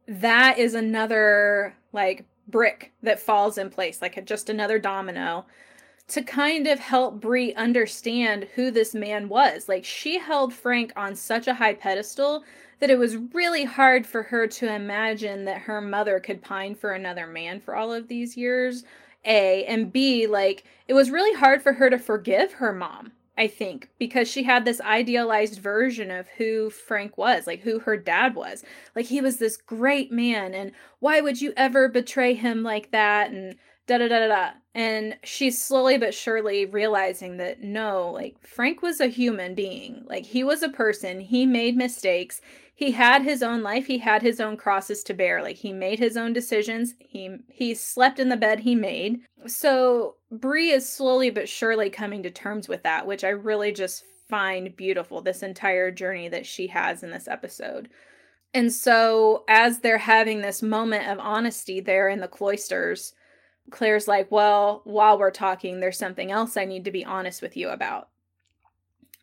[0.07, 5.45] That is another like brick that falls in place, like just another domino
[6.07, 9.67] to kind of help Bree understand who this man was.
[9.67, 12.43] Like she held Frank on such a high pedestal
[12.79, 16.91] that it was really hard for her to imagine that her mother could pine for
[16.91, 18.83] another man for all of these years.
[19.25, 23.47] A and B, like it was really hard for her to forgive her mom, I
[23.47, 28.33] think, because she had this idealized version of who Frank was, like who her dad
[28.33, 28.63] was.
[28.95, 33.29] Like he was this great man, and why would you ever betray him like that?
[33.29, 34.49] And da da da da da.
[34.73, 40.03] And she's slowly but surely realizing that no, like Frank was a human being.
[40.07, 41.19] Like he was a person.
[41.19, 42.41] He made mistakes.
[42.77, 43.87] He had his own life.
[43.87, 45.41] He had his own crosses to bear.
[45.41, 46.93] Like he made his own decisions.
[46.99, 49.21] He he slept in the bed he made.
[49.47, 54.03] So Bree is slowly but surely coming to terms with that, which I really just
[54.29, 55.23] find beautiful.
[55.23, 57.89] This entire journey that she has in this episode.
[58.53, 63.15] And so as they're having this moment of honesty there in the cloisters,
[63.71, 67.57] Claire's like, Well, while we're talking, there's something else I need to be honest with
[67.57, 68.09] you about.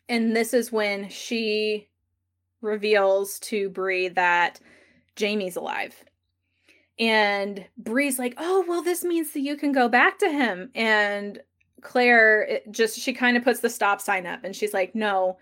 [0.09, 1.87] And this is when she
[2.61, 4.59] reveals to Bree that
[5.15, 6.03] Jamie's alive.
[6.99, 10.71] And Bree's like, Oh, well, this means that you can go back to him.
[10.75, 11.39] And
[11.81, 15.37] Claire just, she kind of puts the stop sign up and she's like, No,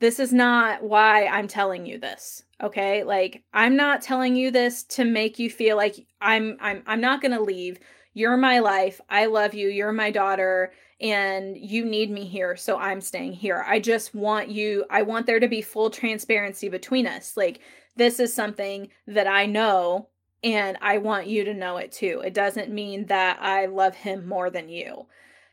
[0.00, 2.42] this is not why I'm telling you this.
[2.62, 3.04] Okay?
[3.04, 7.20] Like I'm not telling you this to make you feel like I'm I'm I'm not
[7.20, 7.78] going to leave
[8.14, 9.00] you're my life.
[9.10, 9.68] I love you.
[9.68, 12.56] You're my daughter and you need me here.
[12.56, 13.64] So I'm staying here.
[13.66, 17.36] I just want you, I want there to be full transparency between us.
[17.36, 17.60] Like,
[17.96, 20.08] this is something that I know
[20.42, 22.22] and I want you to know it too.
[22.24, 25.06] It doesn't mean that I love him more than you.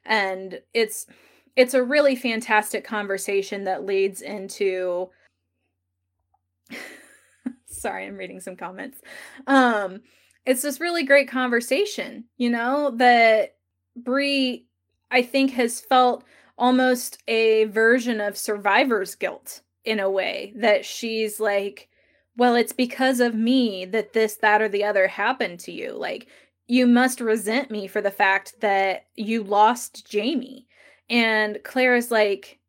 [0.05, 1.05] And it's,
[1.55, 5.09] it's a really fantastic conversation that leads into
[7.65, 9.01] sorry i'm reading some comments
[9.47, 9.99] um
[10.45, 13.55] it's this really great conversation, you know, that
[13.95, 14.65] Bree,
[15.11, 16.23] I think, has felt
[16.57, 21.89] almost a version of survivor's guilt in a way that she's like,
[22.37, 25.91] well, it's because of me that this, that, or the other happened to you.
[25.91, 26.27] Like,
[26.67, 30.67] you must resent me for the fact that you lost Jamie.
[31.09, 32.59] And Claire is like,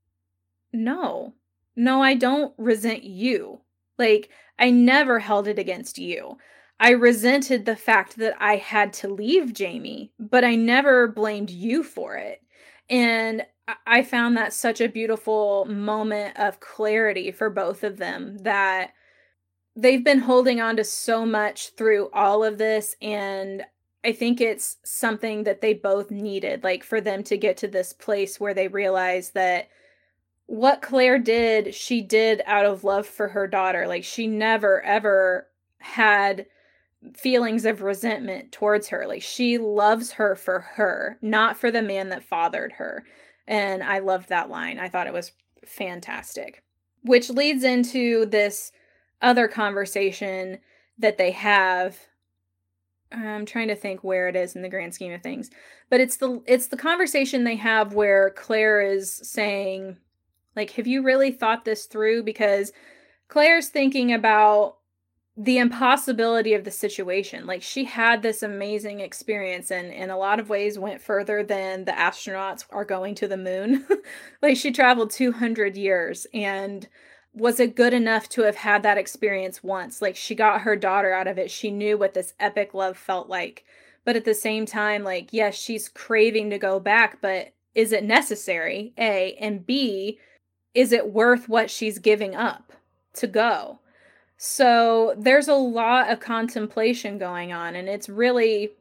[0.72, 1.34] no,
[1.76, 3.60] no, I don't resent you.
[3.98, 6.38] Like, I never held it against you.
[6.82, 11.84] I resented the fact that I had to leave Jamie, but I never blamed you
[11.84, 12.42] for it.
[12.90, 13.46] And
[13.86, 18.90] I found that such a beautiful moment of clarity for both of them that
[19.76, 22.96] they've been holding on to so much through all of this.
[23.00, 23.62] And
[24.04, 27.92] I think it's something that they both needed, like for them to get to this
[27.92, 29.68] place where they realize that
[30.46, 33.86] what Claire did, she did out of love for her daughter.
[33.86, 35.46] Like she never, ever
[35.78, 36.46] had
[37.14, 39.06] feelings of resentment towards her.
[39.06, 43.04] Like she loves her for her, not for the man that fathered her.
[43.46, 44.78] And I loved that line.
[44.78, 45.32] I thought it was
[45.66, 46.62] fantastic.
[47.02, 48.72] Which leads into this
[49.20, 50.58] other conversation
[50.98, 51.98] that they have.
[53.10, 55.50] I'm trying to think where it is in the grand scheme of things.
[55.90, 59.98] But it's the it's the conversation they have where Claire is saying
[60.56, 62.72] like have you really thought this through because
[63.28, 64.76] Claire's thinking about
[65.36, 67.46] the impossibility of the situation.
[67.46, 71.84] Like she had this amazing experience and in a lot of ways went further than
[71.84, 73.86] the astronauts are going to the moon.
[74.42, 76.86] like she traveled 200 years and
[77.34, 80.02] was it good enough to have had that experience once?
[80.02, 81.50] Like she got her daughter out of it.
[81.50, 83.64] She knew what this epic love felt like.
[84.04, 88.04] But at the same time, like, yes, she's craving to go back, but is it
[88.04, 88.92] necessary?
[88.98, 89.34] A.
[89.40, 90.18] And B,
[90.74, 92.72] is it worth what she's giving up
[93.14, 93.78] to go?
[94.44, 98.72] So there's a lot of contemplation going on, and it's really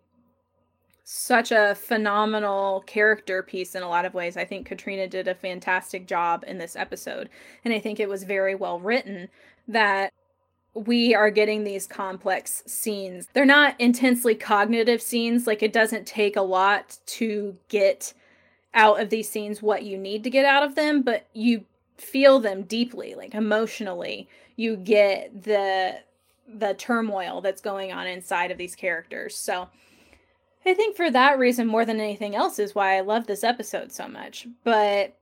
[1.03, 4.37] such a phenomenal character piece in a lot of ways.
[4.37, 7.29] I think Caitriona did a fantastic job in this episode,
[7.63, 9.29] and I think it was very well written
[9.67, 10.11] that
[10.73, 13.27] we are getting these complex scenes.
[13.33, 18.15] They're not intensely cognitive scenes, like it doesn't take a lot to get
[18.73, 21.65] out of these scenes what you need to get out of them, but you
[21.97, 24.27] feel them deeply, like emotionally.
[24.61, 25.99] You get the
[26.47, 29.35] the turmoil that's going on inside of these characters.
[29.35, 29.69] So
[30.65, 33.91] I think for that reason more than anything else is why I love this episode
[33.91, 34.47] so much.
[34.63, 35.17] But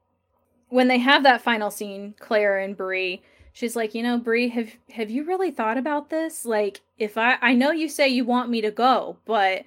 [0.70, 3.22] when they have that final scene, Claire and Bree,
[3.54, 6.46] she's like, "You know, Bree, have have you really thought about this?
[6.46, 9.64] Like if I I know you say you want me to go, but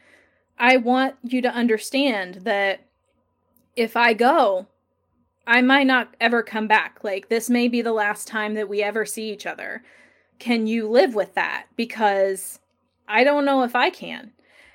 [0.58, 2.80] I want you to understand that
[3.74, 4.66] if I go,
[5.46, 7.00] I might not ever come back.
[7.02, 9.83] Like, this may be the last time that we ever see each other.
[10.38, 11.66] Can you live with that?
[11.76, 12.61] Because
[13.09, 14.33] I don't know if I can.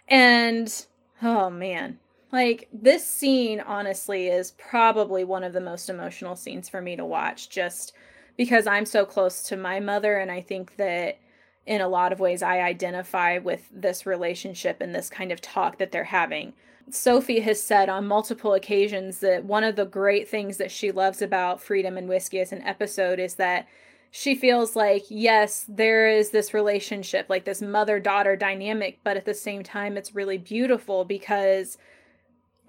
[0.08, 0.86] And
[1.22, 2.00] oh man,
[2.32, 7.06] like this scene honestly is probably one of the most emotional scenes for me to
[7.06, 7.94] watch just
[8.36, 11.18] because I'm so close to my mother and I think that
[11.66, 15.80] in a lot of ways I identify with this relationship and this kind of talk
[15.80, 16.54] that they're having.
[16.90, 21.22] Sophie has said on multiple occasions that one of the great things that she loves
[21.22, 23.68] about Freedom and Whisky as an episode is that
[24.12, 29.26] she feels like yes there is this relationship like this mother daughter dynamic but at
[29.26, 31.78] the same time it's really beautiful because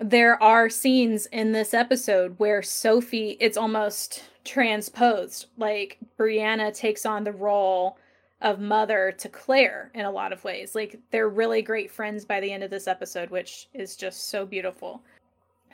[0.00, 5.46] there are scenes in this episode where sophie it's almost transposed.
[5.56, 7.98] Like brianna takes on the role
[8.40, 12.38] of mother to claire in a lot of ways like they're really great friends by
[12.40, 15.02] the end of this episode which is just so beautiful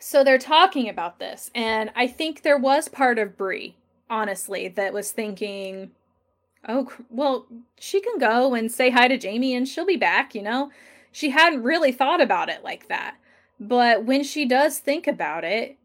[0.01, 3.77] so they're talking about this and i think there was part of brie
[4.11, 5.91] honestly, that was thinking,
[6.69, 7.47] oh, well,
[7.79, 10.71] she can go and say hi to Jamie and she'll be back, you know?
[11.13, 13.17] She hadn't really thought about it like that.
[13.61, 15.79] But when she does think about it,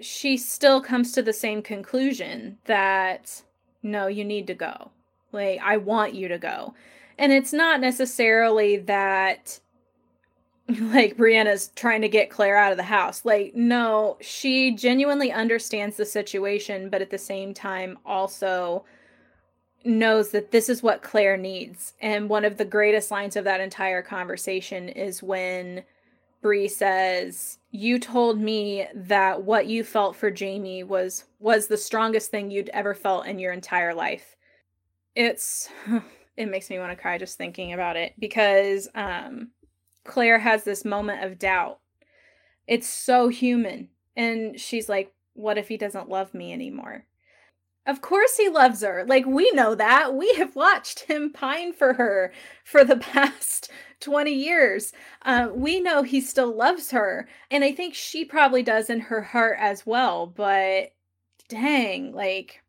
[0.00, 3.42] she still comes to the same conclusion that
[3.82, 4.90] no, you need to go.
[5.32, 6.74] Like, I want you to go.
[7.18, 9.60] And it's not necessarily that
[10.80, 13.24] like Brianna's trying to get Claire out of the house.
[13.24, 18.84] Like, no, she genuinely understands the situation, but at the same time also
[19.84, 21.94] knows that this is what Claire needs.
[22.00, 25.84] And one of the greatest lines of that entire conversation is when
[26.42, 32.30] Bree says, "You told me that what you felt for Jamie was was the strongest
[32.30, 34.35] thing you'd ever felt in your entire life."
[35.16, 35.68] It's
[36.36, 39.48] it makes me want to cry just thinking about it because um
[40.04, 41.80] Claire has this moment of doubt.
[42.66, 43.88] It's so human.
[44.16, 47.06] And she's like, What if he doesn't love me anymore?
[47.86, 49.04] Of course he loves her.
[49.06, 50.14] Like, we know that.
[50.14, 52.32] We have watched him pine for her
[52.64, 54.92] for the past 20 years.
[55.22, 57.28] Uh, we know he still loves her.
[57.48, 60.26] And I think she probably does in her heart as well.
[60.26, 60.94] But
[61.48, 62.62] dang, like,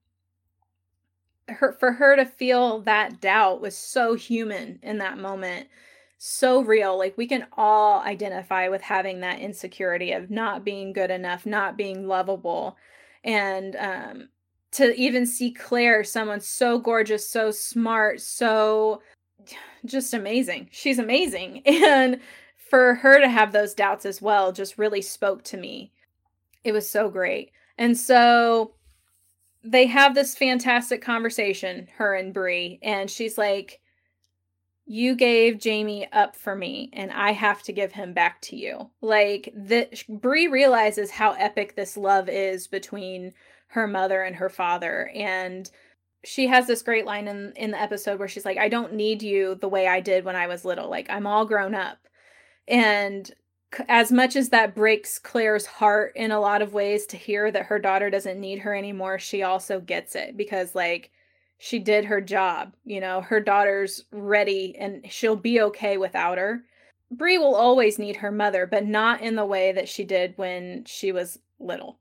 [1.48, 5.68] her, for her to feel that doubt was so human in that moment
[6.18, 6.98] so real.
[6.98, 11.78] Like we can all identify with having that insecurity of not being good enough, not
[11.78, 12.78] being lovable.
[13.24, 14.30] And um
[14.74, 19.02] to even see Claire, someone so gorgeous, so smart, so
[19.86, 20.70] just amazing.
[20.72, 21.64] She's amazing.
[21.66, 22.20] And
[22.70, 25.94] for her to have those doubts as well just really spoke to me.
[26.66, 27.52] It was so great.
[27.78, 28.74] And so
[29.64, 33.82] they have this fantastic conversation, her and Bree, and she's like,
[34.90, 38.90] you gave Jamie up for me and I have to give him back to you.
[39.02, 43.34] Like the Bree realizes how epic this love is between
[43.68, 45.70] her mother and her father and
[46.24, 49.22] she has this great line in in the episode where she's like I don't need
[49.22, 50.90] you the way I did when I was little.
[50.90, 52.00] Like I'm all grown up.
[52.66, 53.30] And
[53.88, 57.66] as much as that breaks Claire's heart in a lot of ways to hear that
[57.66, 61.12] her daughter doesn't need her anymore, she also gets it because like
[61.58, 62.74] she did her job.
[62.86, 66.64] You know, her daughter's ready and she'll be okay without her.
[67.12, 70.84] Bree will always need her mother, but not in the way that she did when
[70.86, 72.00] she was little.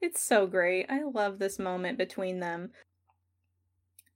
[0.00, 0.86] It's so great.
[0.88, 2.70] I love this moment between them.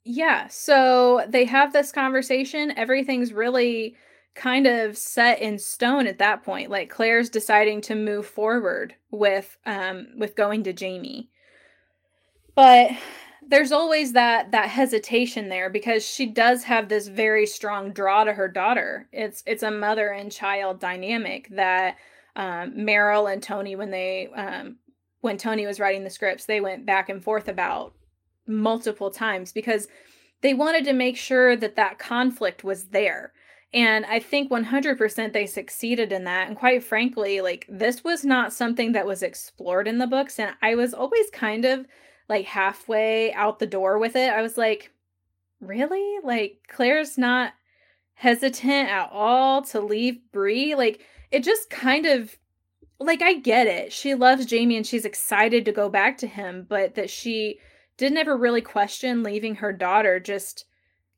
[0.05, 2.77] Yeah, so they have this conversation.
[2.77, 3.97] Everything's really
[4.35, 6.71] kind of set in stone at that point.
[6.71, 11.29] Like Claire's deciding to move forward with um with going to Jamie.
[12.55, 12.93] But
[13.47, 18.33] there's always that that hesitation there because she does have this very strong draw to
[18.33, 19.09] her daughter.
[19.13, 21.97] It's it's a mother and child dynamic that
[22.37, 24.77] um, Maril and Toni when they um,
[25.21, 27.95] when Toni was writing the scripts they went back and forth about
[28.47, 29.89] multiple times because
[30.41, 33.33] they wanted to make sure that that conflict was there.
[33.75, 36.49] And I think 100% they succeeded in that.
[36.49, 40.39] And quite frankly, like this was not something that was explored in the books.
[40.39, 41.87] And I was always kind of
[42.29, 44.31] like halfway out the door with it.
[44.31, 44.91] I was like,
[45.61, 46.19] really?
[46.23, 47.55] Like Claire's not
[48.15, 50.75] hesitant at all to leave Bree?
[50.75, 51.01] Like
[51.31, 52.37] it just kind of
[53.01, 53.93] like I get it.
[53.93, 57.59] She loves Jamie and she's excited to go back to him, but that she
[57.97, 60.67] didn't ever really question leaving her daughter just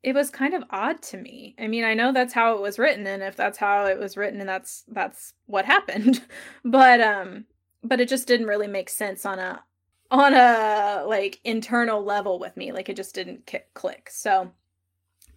[0.05, 1.57] it was kind of odd to me.
[1.59, 4.19] I mean, I know that's how it was written and if that's how it was
[4.19, 6.23] written and that's that's what happened.
[6.65, 7.47] but um
[7.83, 9.63] but it just didn't really make sense on a
[10.11, 12.71] on a like internal level with me.
[12.71, 14.11] Like it just didn't k- click.
[14.13, 14.53] So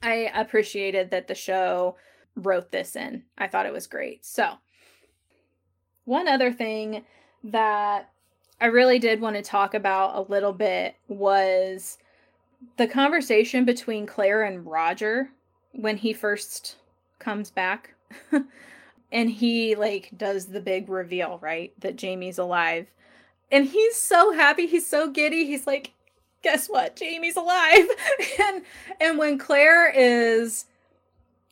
[0.03, 1.95] I appreciated that the show
[2.35, 3.23] wrote this in.
[3.37, 4.25] I thought it was great.
[4.25, 4.51] So
[6.03, 7.05] one other thing
[7.45, 8.09] that
[8.59, 11.97] I really did want to talk about a little bit was
[12.77, 15.29] the conversation between Claire and Roger
[15.71, 16.77] when he first
[17.19, 17.93] comes back.
[19.11, 21.73] and he like does the big reveal, right?
[21.79, 22.87] That Jamie's alive.
[23.51, 25.45] And he's so happy, he's so giddy.
[25.45, 25.93] He's like,
[26.43, 26.95] "Guess what?
[26.95, 27.87] Jamie's alive."
[28.39, 28.63] and
[28.99, 30.65] and when Claire is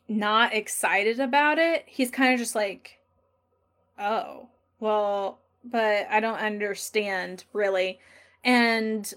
[0.07, 2.99] not excited about it, he's kind of just like,
[3.97, 4.49] "Oh,
[4.79, 7.99] well, but I don't understand really."
[8.43, 9.11] And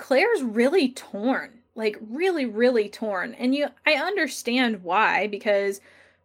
[0.00, 3.34] Claire's really torn, like really, really torn.
[3.34, 5.80] And you, I understand why because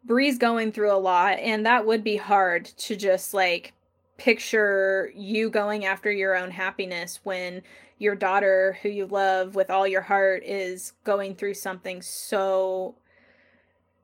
[0.05, 3.73] Bree's going through a lot, and that would be hard to just like
[4.17, 7.61] picture you going after your own happiness when
[7.97, 12.95] your daughter, who you love with all your heart, is going through something so,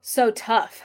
[0.02, 0.84] so tough.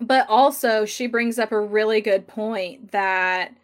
[0.00, 3.54] But also, she brings up a really good point that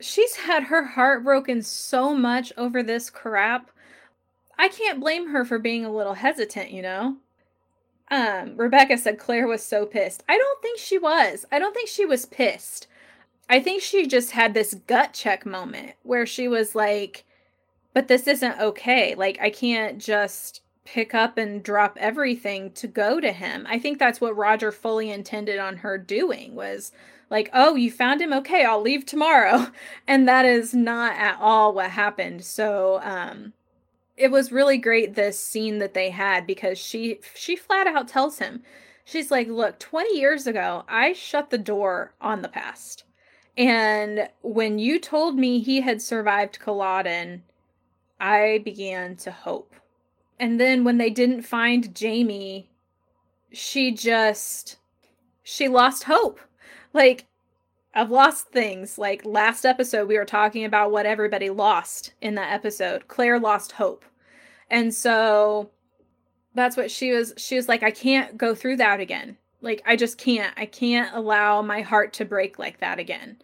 [0.00, 3.70] she's had her heart broken so much over this crap
[4.60, 7.16] I can't blame her for being a little hesitant, you know?
[8.10, 10.22] Um, Rebecca said Claire was so pissed.
[10.28, 11.46] I don't think she was.
[11.50, 12.86] I don't think she was pissed.
[13.48, 17.24] I think she just had this gut check moment where she was like,
[17.94, 19.14] but this isn't okay.
[19.14, 23.66] Like, I can't just pick up and drop everything to go to him.
[23.66, 26.92] I think that's what Roger fully intended on her doing was
[27.30, 28.34] like, oh, you found him?
[28.34, 29.68] Okay, I'll leave tomorrow.
[30.06, 32.44] And that is not at all what happened.
[32.44, 33.54] So, um,
[34.20, 38.38] it was really great this scene that they had because she she flat out tells
[38.38, 38.62] him
[39.04, 43.04] she's like look 20 years ago i shut the door on the past
[43.56, 47.42] and when you told me he had survived culloden
[48.20, 49.74] i began to hope
[50.38, 52.68] and then when they didn't find jamie
[53.52, 54.76] she just
[55.42, 56.38] she lost hope
[56.92, 57.26] like
[57.92, 58.98] I've lost things.
[58.98, 63.08] Like last episode, we were talking about what everybody lost in that episode.
[63.08, 64.04] Claire lost hope.
[64.70, 65.70] And so
[66.54, 69.36] that's what she was she was like I can't go through that again.
[69.60, 70.54] Like I just can't.
[70.56, 73.36] I can't allow my heart to break like that again.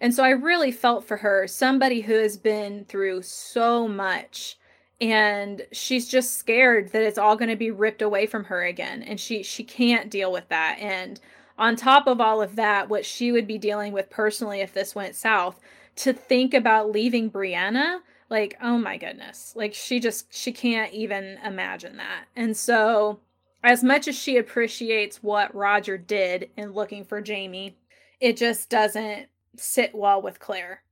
[0.00, 4.58] And so I really felt for her, somebody who has been through so much
[5.00, 9.02] and she's just scared that it's all going to be ripped away from her again
[9.02, 11.20] and she she can't deal with that and
[11.58, 14.94] on top of all of that what she would be dealing with personally if this
[14.94, 15.60] went south
[15.96, 19.52] to think about leaving Brianna like oh my goodness.
[19.56, 22.26] Like she just she can't even imagine that.
[22.34, 23.20] And so
[23.62, 27.76] as much as she appreciates what roger did in looking for jamie
[28.20, 30.82] it just doesn't sit well with claire.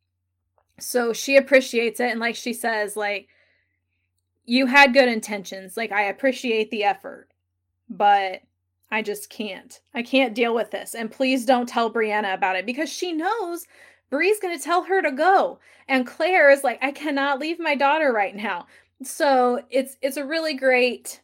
[0.79, 3.29] So she appreciates it and like she says like
[4.45, 5.77] you had good intentions.
[5.77, 7.29] Like i appreciate the effort
[7.89, 8.43] but
[8.91, 9.81] i just can't.
[9.95, 13.67] I can't deal with this and please don't tell brianna about it because she knows
[14.11, 15.59] Bree's going to tell her to go.
[15.89, 18.67] And Claire is like, I cannot leave my daughter right now.
[19.03, 21.21] So it's it's a really great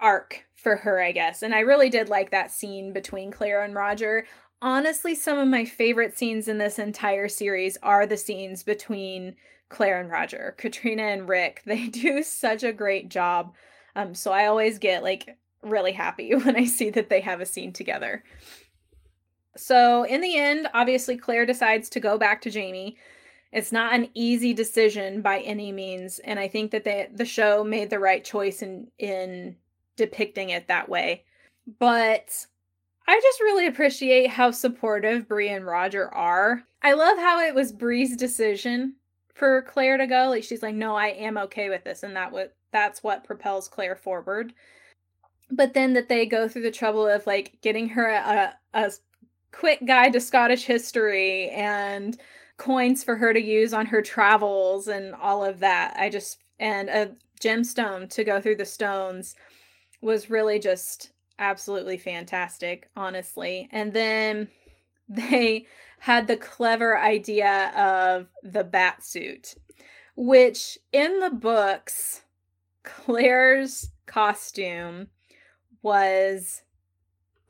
[0.00, 1.42] arc for her, I guess.
[1.42, 4.26] And I really did like that scene between Claire and Roger.
[4.60, 9.34] Honestly, some of my favorite scenes in this entire series are the scenes between
[9.68, 10.54] Claire and Roger.
[10.58, 13.54] Caitriona and Rick, they do such a great job.
[13.96, 17.46] Um, so I always get like really happy when I see that they have a
[17.46, 18.22] scene together.
[19.56, 22.96] So, in the end, obviously, Claire decides to go back to Jamie.
[23.52, 27.62] It's not an easy decision by any means, and I think that they, the show
[27.62, 29.56] made the right choice in in
[29.96, 31.24] depicting it that way.
[31.78, 32.46] But
[33.06, 36.62] I just really appreciate how supportive Bree and Roger are.
[36.82, 38.94] I love how it was Bree's decision
[39.34, 40.28] for Claire to go.
[40.30, 43.68] Like she's like, "No, I am okay with this," and that what that's what propels
[43.68, 44.54] Claire forward.
[45.50, 48.92] But then that they go through the trouble of like getting her a, a
[49.52, 52.18] quick guide to Scottish history and
[52.56, 55.94] coins for her to use on her travels and all of that.
[55.96, 59.34] I just and a gemstone to go through the stones.
[60.00, 63.68] was really just absolutely fantastic, honestly.
[63.72, 64.48] And then
[65.08, 65.66] they
[65.98, 69.54] had the clever idea of the bat suit,
[70.16, 72.22] which in the books,
[72.82, 75.08] Claire's costume
[75.82, 76.62] was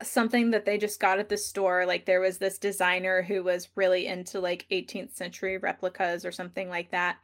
[0.09, 1.85] something that they just got at the store.
[1.85, 6.69] Like there was this designer who was really into like 18th century replicas or something
[6.69, 7.17] like that.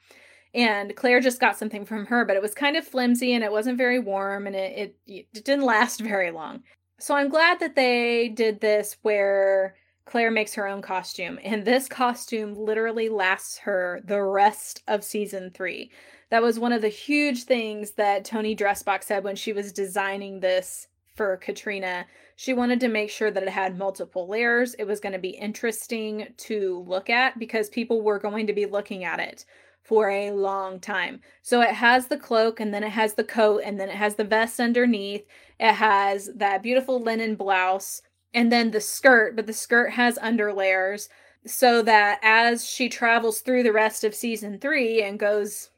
[0.54, 3.52] And Claire just got something from her, but it was kind of flimsy and it
[3.52, 6.64] wasn't very warm and it, it, it didn't last very long.
[7.00, 9.76] So I'm glad that they did this where
[10.10, 15.52] Claire makes her own costume, and this costume literally lasts her the rest of season
[15.52, 15.92] three.
[16.32, 20.40] That was one of the huge things that Tony Dresbach said when she was designing
[20.40, 20.88] this
[21.20, 22.06] for Caitriona.
[22.38, 24.74] She wanted to make sure that it had multiple layers.
[24.76, 28.66] It was going to be interesting to look at because people were going to be
[28.66, 29.44] looking at it
[29.84, 31.20] for a long time.
[31.42, 34.16] So it has the cloak and then it has the coat and then it has
[34.16, 35.26] the vest underneath.
[35.60, 38.02] It has that beautiful linen blouse
[38.34, 41.10] and then the skirt, but the skirt has underlayers
[41.46, 45.70] so that as she travels through the rest of season 3 and goes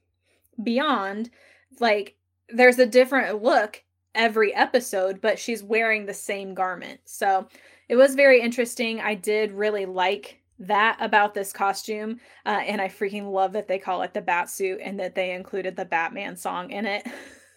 [0.64, 1.32] beyond,
[1.80, 2.16] like
[2.48, 3.82] there's a different look
[4.16, 7.00] every episode, but she's wearing the same garment.
[7.06, 7.48] So
[7.90, 9.00] it was very interesting.
[9.00, 12.20] I did really like that about this costume.
[12.46, 15.32] Uh, and I freaking love that they call it the bat suit and that they
[15.32, 17.06] included the Batman song in it.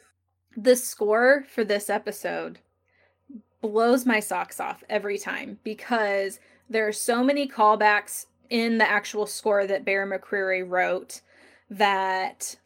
[0.57, 2.59] the score for this episode
[3.61, 6.39] blows my socks off every time because
[6.69, 11.21] there are so many callbacks in the actual score that Bear McCreary wrote
[11.71, 12.57] that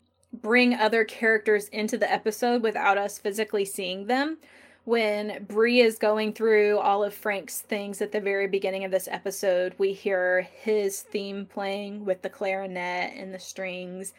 [0.42, 4.38] bring other characters into the episode without us physically seeing them.
[4.84, 9.08] When Bree is going through all of Frank's things at the very beginning of this
[9.10, 14.14] episode, we hear his theme playing with the clarinet and the strings.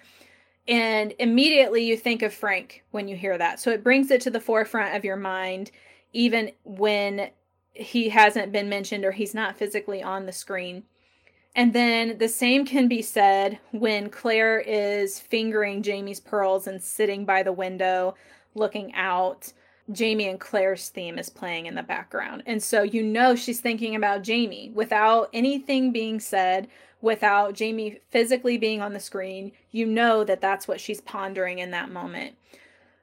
[0.67, 3.59] And immediately you think of Frank when you hear that.
[3.59, 5.72] So it brings it to the forefront of your mind
[6.13, 7.32] even when
[7.74, 10.84] he hasn't been mentioned or he's not physically on the screen.
[11.60, 17.26] And then the same can be said when Claire is fingering Jamie's pearls and sitting
[17.26, 18.16] by the window
[18.55, 19.51] looking out.
[19.91, 22.43] Jamie and Claire's theme is playing in the background.
[22.45, 26.70] And so you know she's thinking about Jamie without anything being said,
[27.01, 29.51] without Jamie physically being on the screen.
[29.70, 32.38] You know that that's what she's pondering in that moment.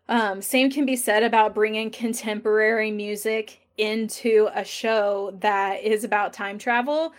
[0.09, 6.33] Um, same can be said about bringing contemporary music into a show that is about
[6.33, 7.13] time travel.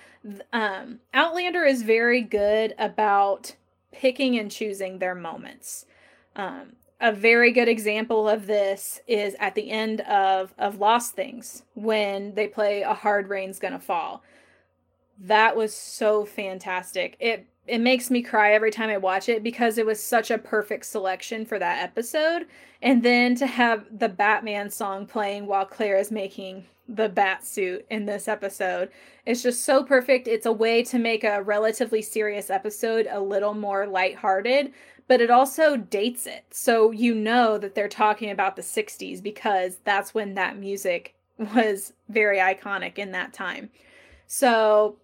[0.51, 3.55] Um, Outlander is very good about
[3.91, 5.85] picking and choosing their moments.
[6.35, 11.63] Um, a very good example of this is at the end of of Lost Things
[11.75, 14.23] when they play "A Hard Rain's Gonna Fall."
[15.19, 17.15] That was so fantastic.
[17.19, 20.37] It it makes me cry every time I watch it because it was such a
[20.37, 22.47] perfect selection for that episode.
[22.81, 27.85] And then to have the Batman song playing while Claire is making the bat suit
[27.89, 28.89] in this episode,
[29.25, 30.27] it's just so perfect.
[30.27, 34.71] It's a way to make a relatively serious episode a little more lighthearted,
[35.07, 36.45] but it also dates it.
[36.51, 41.93] So you know that they're talking about the 60s because that's when that music was
[42.07, 43.69] very iconic in that time.
[44.27, 44.97] So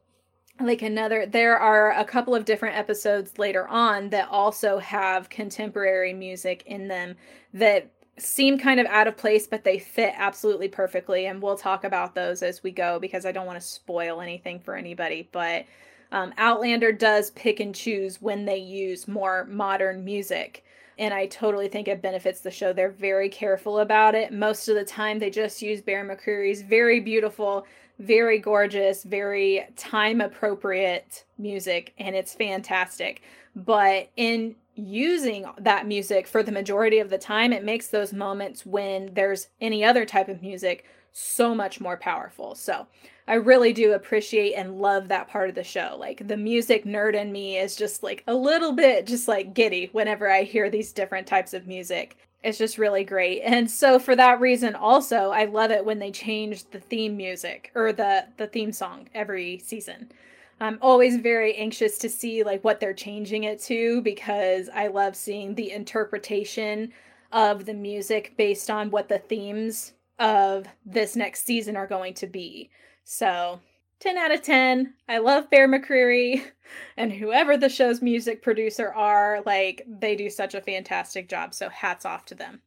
[0.60, 6.14] like another there are a couple of different episodes later on that also have contemporary
[6.14, 7.16] music in them
[7.54, 11.84] that seem kind of out of place but they fit absolutely perfectly and we'll talk
[11.84, 15.66] about those as we go because i don't want to spoil anything for anybody but
[16.12, 20.64] um, outlander does pick and choose when they use more modern music
[21.00, 22.72] and I totally think it benefits the show.
[22.72, 24.32] They're very careful about it.
[24.32, 27.66] Most of the time, they just use Bear McCreary's very beautiful
[28.04, 33.22] very gorgeous, very time appropriate music, and it's fantastic.
[33.56, 38.66] But in using that music for the majority of the time, it makes those moments
[38.66, 42.56] when there's any other type of music so much more powerful.
[42.56, 42.88] So
[43.28, 45.96] I really do appreciate and love that part of the show.
[45.98, 49.90] Like the music nerd in me is just like a little bit just like giddy
[49.92, 52.18] whenever I hear these different types of music.
[52.44, 53.42] It's just really great.
[53.42, 57.72] And so for that reason also, I love it when they change the theme music
[57.74, 60.12] or the the theme song every season.
[60.60, 65.16] I'm always very anxious to see like what they're changing it to because I love
[65.16, 66.92] seeing the interpretation
[67.32, 72.28] of the music based on what the themes of this next season are going to
[72.28, 72.70] be.
[73.04, 73.60] So
[74.04, 74.96] 10 out of 10.
[75.08, 76.44] I love Bear McCreary
[76.98, 81.54] and whoever the show's music producer are, like they do such a fantastic job.
[81.54, 82.62] So hats off to them.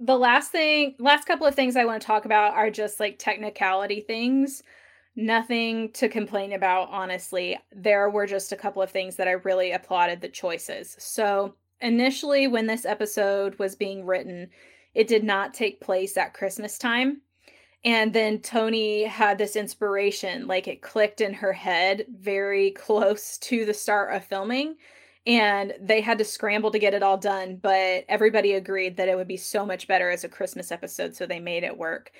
[0.00, 3.18] The last thing, last couple of things I want to talk about are just like
[3.18, 4.62] technicality things.
[5.14, 7.58] Nothing to complain about, honestly.
[7.70, 10.96] There were just a couple of things that I really applauded the choices.
[10.98, 14.48] So, initially, when this episode was being written,
[14.94, 17.22] it did not take place at Christmas time.
[17.84, 23.64] And then Toni had this inspiration, like it clicked in her head very close to
[23.64, 24.76] the start of filming.
[25.26, 29.16] And they had to scramble to get it all done, but everybody agreed that it
[29.16, 32.12] would be so much better as a Christmas episode, so they made it work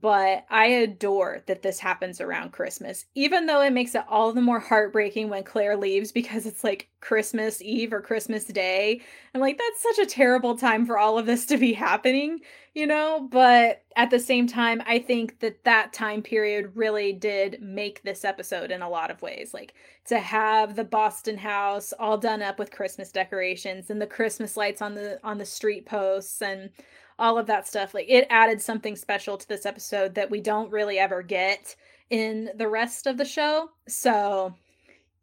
[0.00, 4.40] but I adore that this happens around Christmas, even though it makes it all the
[4.40, 9.00] more heartbreaking when Claire leaves because it's like Christmas Eve or Christmas Day.
[9.32, 12.40] I'm like, that's such a terrible time for all of this to be happening,
[12.74, 13.28] you know?
[13.30, 18.24] But at the same time, I think that that time period really did make this
[18.24, 19.54] episode in a lot of ways.
[19.54, 19.74] Like
[20.06, 24.82] to have the Boston house all done up with Christmas decorations and the Christmas lights
[24.82, 26.70] on the on the street posts and
[27.18, 27.94] all of that stuff.
[27.94, 31.76] Like it added something special to this episode that we don't really ever get
[32.10, 33.70] in the rest of the show.
[33.88, 34.54] So,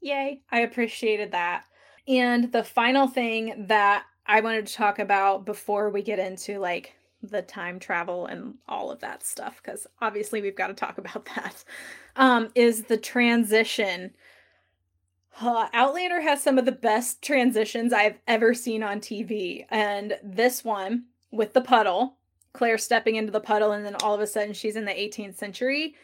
[0.01, 1.65] yay, I appreciated that.
[2.07, 6.93] And the final thing that I wanted to talk about before we get into like
[7.23, 11.25] the time travel and all of that stuff because obviously we've got to talk about
[11.35, 11.63] that
[12.15, 14.11] um, is the transition
[15.39, 19.65] uh, Outlander has some of the best transitions I've ever seen on TV.
[19.69, 22.17] And this one with the puddle,
[22.53, 25.35] Claire stepping into the puddle, and then all of a sudden she's in the 18th
[25.35, 25.95] century.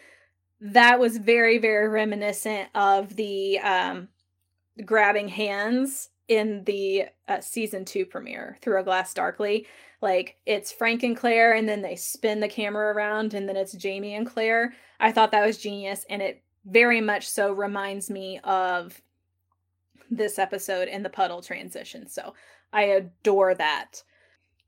[0.59, 4.07] That was very, very reminiscent of the um,
[4.86, 9.67] grabbing hands in the uh, season two premiere through a glass darkly.
[10.01, 13.73] Like it's frank and claire and then they spin the camera around and then it's
[13.73, 14.73] jamie and claire.
[14.99, 19.01] I thought that was genius and it very much so reminds me of
[20.11, 22.07] this episode in the puddle transition.
[22.07, 22.34] So
[22.73, 24.03] i adore that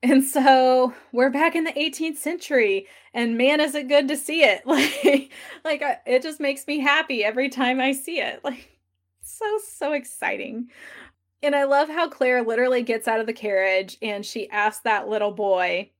[0.01, 4.43] and so we're back in the 18th century and man is it good to see
[4.43, 4.61] it.
[4.65, 8.41] Like like it just makes me happy every time I see it.
[8.43, 8.79] Like
[9.21, 10.69] so so exciting.
[11.41, 15.07] And I love how Claire literally gets out of the carriage and she asks that
[15.07, 15.91] little boy,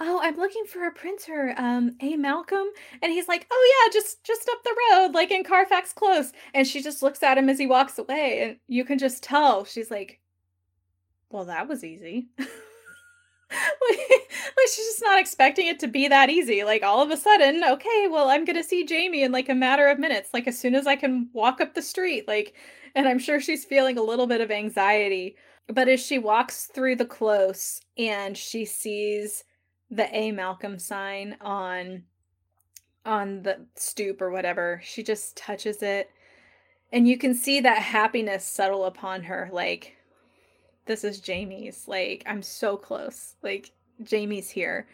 [0.00, 2.16] "Oh, I'm looking for a printer, um, A.
[2.16, 2.66] Malcolm."
[3.02, 6.66] And he's like, "Oh yeah, just just up the road, like in Carfax Close." And
[6.66, 9.90] she just looks at him as he walks away, and you can just tell she's
[9.90, 10.20] like,
[11.30, 12.28] "Well, that was easy."
[13.90, 13.98] like,
[14.66, 16.64] she's just not expecting it to be that easy.
[16.64, 19.88] Like all of a sudden, okay, well, I'm gonna see Jamie in like a matter
[19.88, 22.26] of minutes, like as soon as I can walk up the street.
[22.28, 22.54] Like,
[22.94, 25.36] and I'm sure she's feeling a little bit of anxiety.
[25.68, 29.44] But as she walks through the close and she sees
[29.90, 32.04] the A Malcolm sign on
[33.04, 36.10] on the stoop or whatever, she just touches it.
[36.92, 39.48] And you can see that happiness settle upon her.
[39.52, 39.96] Like,
[40.86, 41.86] this is Jamie's.
[41.86, 43.34] Like, I'm so close.
[43.42, 43.72] Like,
[44.02, 44.86] Jamie's here.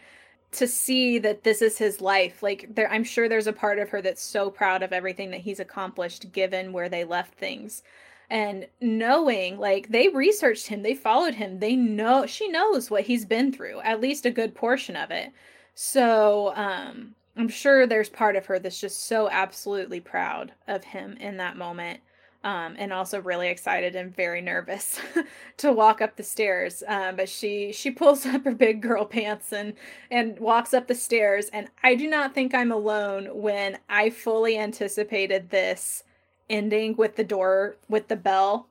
[0.53, 3.91] To see that this is his life, like there I'm sure there's a part of
[3.91, 7.83] her that's so proud of everything that he's accomplished given where they left things.
[8.31, 13.27] And knowing like they researched him, they followed him, they know she knows what he's
[13.27, 15.33] been through, at least a good portion of it.
[15.75, 21.17] So, um I'm sure there's part of her that's just so absolutely proud of him
[21.21, 22.01] in that moment
[22.45, 25.01] um, and also really excited and very nervous
[25.57, 26.83] to walk up the stairs.
[26.87, 29.75] Um, but she she pulls up her big girl pants and
[30.11, 31.49] and walks up the stairs.
[31.53, 36.05] And I do not think I'm alone when I fully anticipated this
[36.49, 38.69] ending with the door with the bell,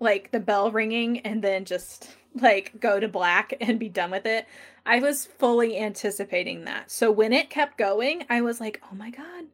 [0.00, 4.26] like the bell ringing, and then just like go to black and be done with
[4.26, 4.46] it.
[4.86, 6.90] I was fully anticipating that.
[6.90, 9.44] So when it kept going, I was like, oh my god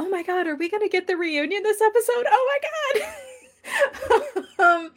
[0.00, 2.24] oh my god, are we gonna get the reunion this episode?
[2.26, 2.60] Oh
[2.96, 4.44] my god.
[4.58, 4.90] um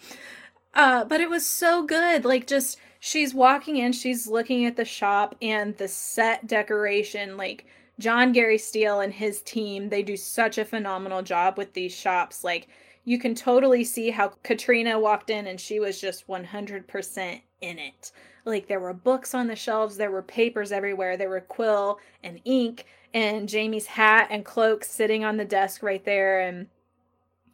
[0.73, 2.23] uh but it was so good.
[2.23, 7.65] Like just she's walking in, she's looking at the shop and the set decoration, like
[7.99, 12.45] Jon Gary Steele and his team, they do such a phenomenal job with these shops.
[12.45, 12.69] Like
[13.03, 18.11] you can totally see how Caitriona walked in and she was just 100% in it.
[18.45, 22.39] Like there were books on the shelves, there were papers everywhere, there were quill and
[22.45, 26.67] ink and Jamie's hat and cloak sitting on the desk right there and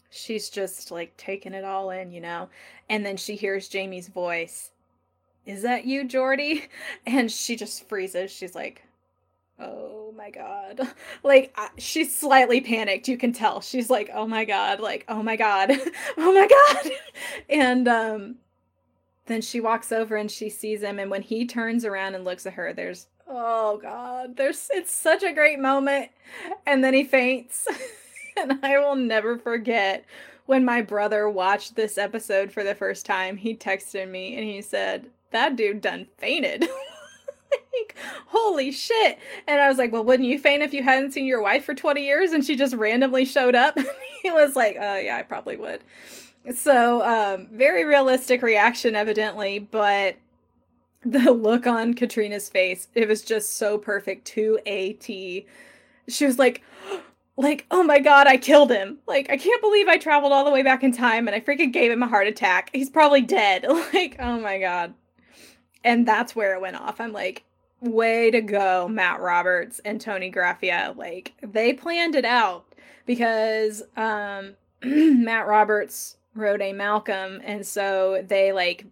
[0.09, 2.49] she's just like taking it all in, you know.
[2.89, 4.71] And then she hears Jamie's voice.
[5.45, 6.65] Is that you, Geordie?
[7.05, 8.31] And she just freezes.
[8.31, 8.83] She's like,
[9.59, 10.81] "Oh my god."
[11.23, 13.61] Like she's slightly panicked, you can tell.
[13.61, 15.71] She's like, "Oh my god." Like, "Oh my god."
[16.17, 16.91] "Oh my god."
[17.49, 18.35] And um
[19.27, 22.45] then she walks over and she sees him and when he turns around and looks
[22.45, 26.09] at her, there's Oh god, there's it's such a great moment.
[26.65, 27.67] And then he faints.
[28.37, 30.03] and I will never forget
[30.47, 33.37] when my brother watched this episode for the first time.
[33.37, 36.67] He texted me and he said, "That dude done fainted."
[37.73, 37.95] like,
[38.27, 39.19] holy shit.
[39.47, 41.73] And I was like, well, wouldn't you faint if you hadn't seen your wife for
[41.73, 43.77] 20 years and she just randomly showed up?
[44.23, 45.81] he was like, oh, yeah, I probably would.
[46.55, 50.15] So, um, very realistic reaction, evidently, but
[51.05, 55.45] the look on Caitriona's face, it was just so perfect to a T.
[56.07, 56.61] She was like,
[57.37, 58.99] like, oh my god, I killed him.
[59.07, 61.71] Like, I can't believe I traveled all the way back in time and I freaking
[61.71, 62.69] gave him a heart attack.
[62.73, 63.65] He's probably dead.
[63.93, 64.93] Like, oh my god.
[65.83, 66.99] And that's where it went off.
[66.99, 67.43] I'm like,
[67.79, 70.95] way to go, Matt Roberts and Toni Graphia.
[70.95, 72.65] Like, they planned it out
[73.05, 78.85] because um Matt Roberts wrote a Malcolm, and so they like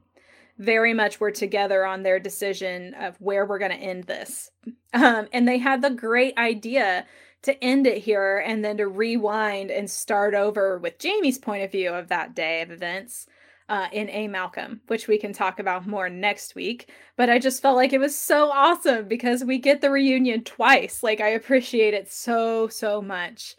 [0.58, 4.52] very much were together on their decision of where we're going to end this.
[4.94, 7.06] Um, and they had the great idea
[7.44, 11.72] to end it here and then to rewind and start over with Jamie's point of
[11.72, 13.28] view of that day of events
[13.70, 16.92] uh, in A Malcolm, which we can talk about more next week.
[17.16, 21.04] But I just felt like it was so awesome because we get the reunion twice.
[21.04, 23.56] Like, I appreciate it so, so much.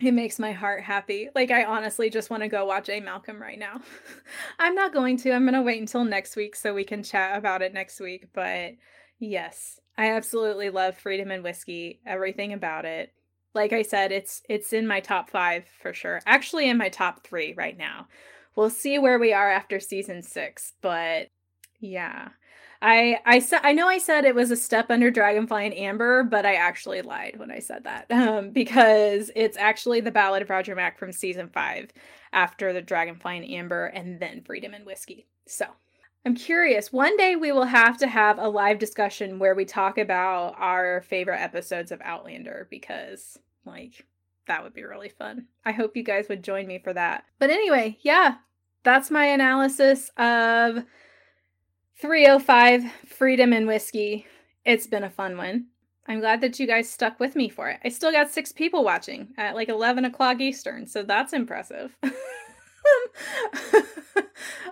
[0.00, 1.28] It makes my heart happy.
[1.34, 3.80] Like, I honestly just want to go watch A Malcolm right now.
[4.58, 5.32] I'm not going to.
[5.32, 8.28] I'm going to wait until next week so we can chat about it next week.
[8.32, 8.74] But
[9.18, 13.12] yes, I absolutely love Freedom and Whisky, everything about it.
[13.54, 16.20] Like I said, it's it's in my top 5 for sure.
[16.26, 18.06] Actually in my top 3 right now.
[18.54, 21.28] We'll see where we are after season 6, but
[21.80, 22.28] yeah.
[22.80, 26.22] I I said I know I said it was a step under Dragonfly in Amber,
[26.22, 30.50] but I actually lied when I said that um, because it's actually the Ballad of
[30.50, 31.90] Roger Mac from season five,
[32.32, 35.26] after the Dragonfly in Amber, and then Freedom and Whisky.
[35.46, 35.66] So
[36.24, 36.92] I'm curious.
[36.92, 41.00] One day we will have to have a live discussion where we talk about our
[41.02, 44.04] favorite episodes of Outlander because like
[44.46, 45.46] that would be really fun.
[45.64, 47.24] I hope you guys would join me for that.
[47.38, 48.36] But anyway, yeah,
[48.82, 50.84] that's my analysis of
[52.00, 54.24] 305 Freedom and Whisky.
[54.64, 55.66] It's been a fun one.
[56.06, 57.80] I'm glad that you guys stuck with me for it.
[57.84, 61.96] I still got six people watching at like 11 o'clock Eastern, so that's impressive.
[62.04, 62.10] uh,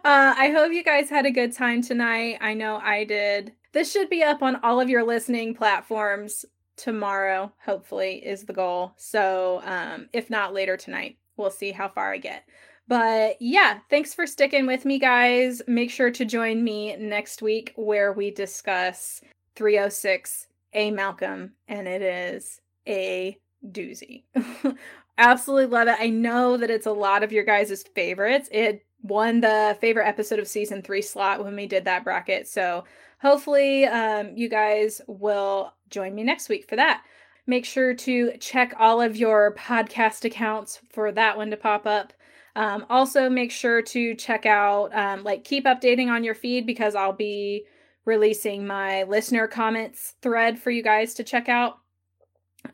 [0.04, 2.38] I hope you guys had a good time tonight.
[2.40, 3.54] I know I did.
[3.72, 6.44] This should be up on all of your listening platforms
[6.76, 8.92] tomorrow, hopefully, is the goal.
[8.98, 12.44] So, um, if not later tonight, we'll see how far I get.
[12.88, 15.60] But yeah, thanks for sticking with me, guys.
[15.66, 19.20] Make sure to join me next week where we discuss
[19.56, 24.24] 306 A Malcolm, and it is a doozy.
[25.18, 25.96] Absolutely love it.
[25.98, 28.48] I know that it's a lot of your guys' favorites.
[28.52, 32.46] It won the favorite episode of season three slot when we did that bracket.
[32.46, 32.84] So
[33.20, 37.02] hopefully, um, you guys will join me next week for that.
[37.46, 42.12] Make sure to check all of your podcast accounts for that one to pop up.
[42.56, 46.94] Um, also, make sure to check out, um, like, keep updating on your feed because
[46.94, 47.66] I'll be
[48.06, 51.78] releasing my listener comments thread for you guys to check out.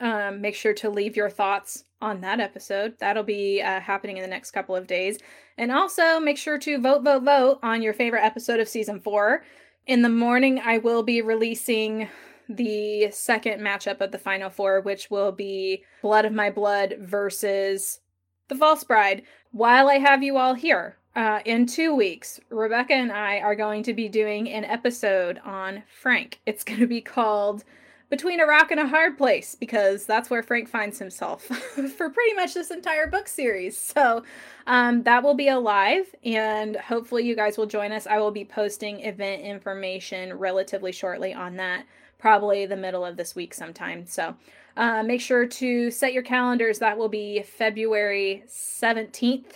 [0.00, 2.94] Um, make sure to leave your thoughts on that episode.
[3.00, 5.18] That'll be uh, happening in the next couple of days.
[5.58, 9.42] And also, make sure to vote, vote, vote on your favorite episode of season four.
[9.86, 12.08] In the morning, I will be releasing
[12.48, 18.00] the second matchup of the final four, which will be Blood of My Blood versus
[18.48, 19.22] The False Bride,
[19.52, 23.82] while I have you all here, uh, in two weeks, Rebecca and I are going
[23.82, 26.40] to be doing an episode on Frank.
[26.46, 27.64] It's going to be called
[28.08, 31.42] Between a Rock and a Hard Place because that's where Frank finds himself
[31.96, 33.76] for pretty much this entire book series.
[33.76, 34.24] So
[34.66, 38.06] um, that will be alive, and hopefully, you guys will join us.
[38.06, 41.84] I will be posting event information relatively shortly on that,
[42.18, 44.06] probably the middle of this week sometime.
[44.06, 44.34] So
[44.76, 46.78] uh, make sure to set your calendars.
[46.78, 49.54] That will be February 17th.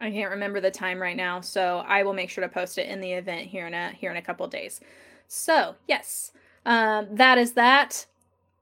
[0.00, 2.88] I can't remember the time right now, so I will make sure to post it
[2.88, 4.80] in the event here in a here in a couple days.
[5.28, 6.32] So yes,
[6.66, 8.06] um, that is that.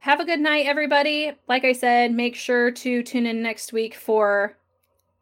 [0.01, 1.33] Have a good night, everybody.
[1.49, 4.57] Like I said, make sure to tune in next week for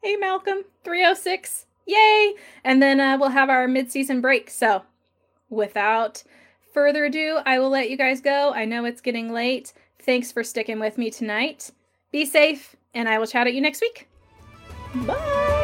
[0.02, 1.66] A Malcolm 306.
[1.86, 2.34] Yay!
[2.64, 4.48] And then uh, we'll have our mid-season break.
[4.48, 4.82] So
[5.50, 6.22] without
[6.72, 8.52] further ado, I will let you guys go.
[8.52, 9.72] I know it's getting late.
[9.98, 11.70] Thanks for sticking with me tonight.
[12.12, 14.08] Be safe, and I will chat at you next week.
[15.06, 15.59] Bye.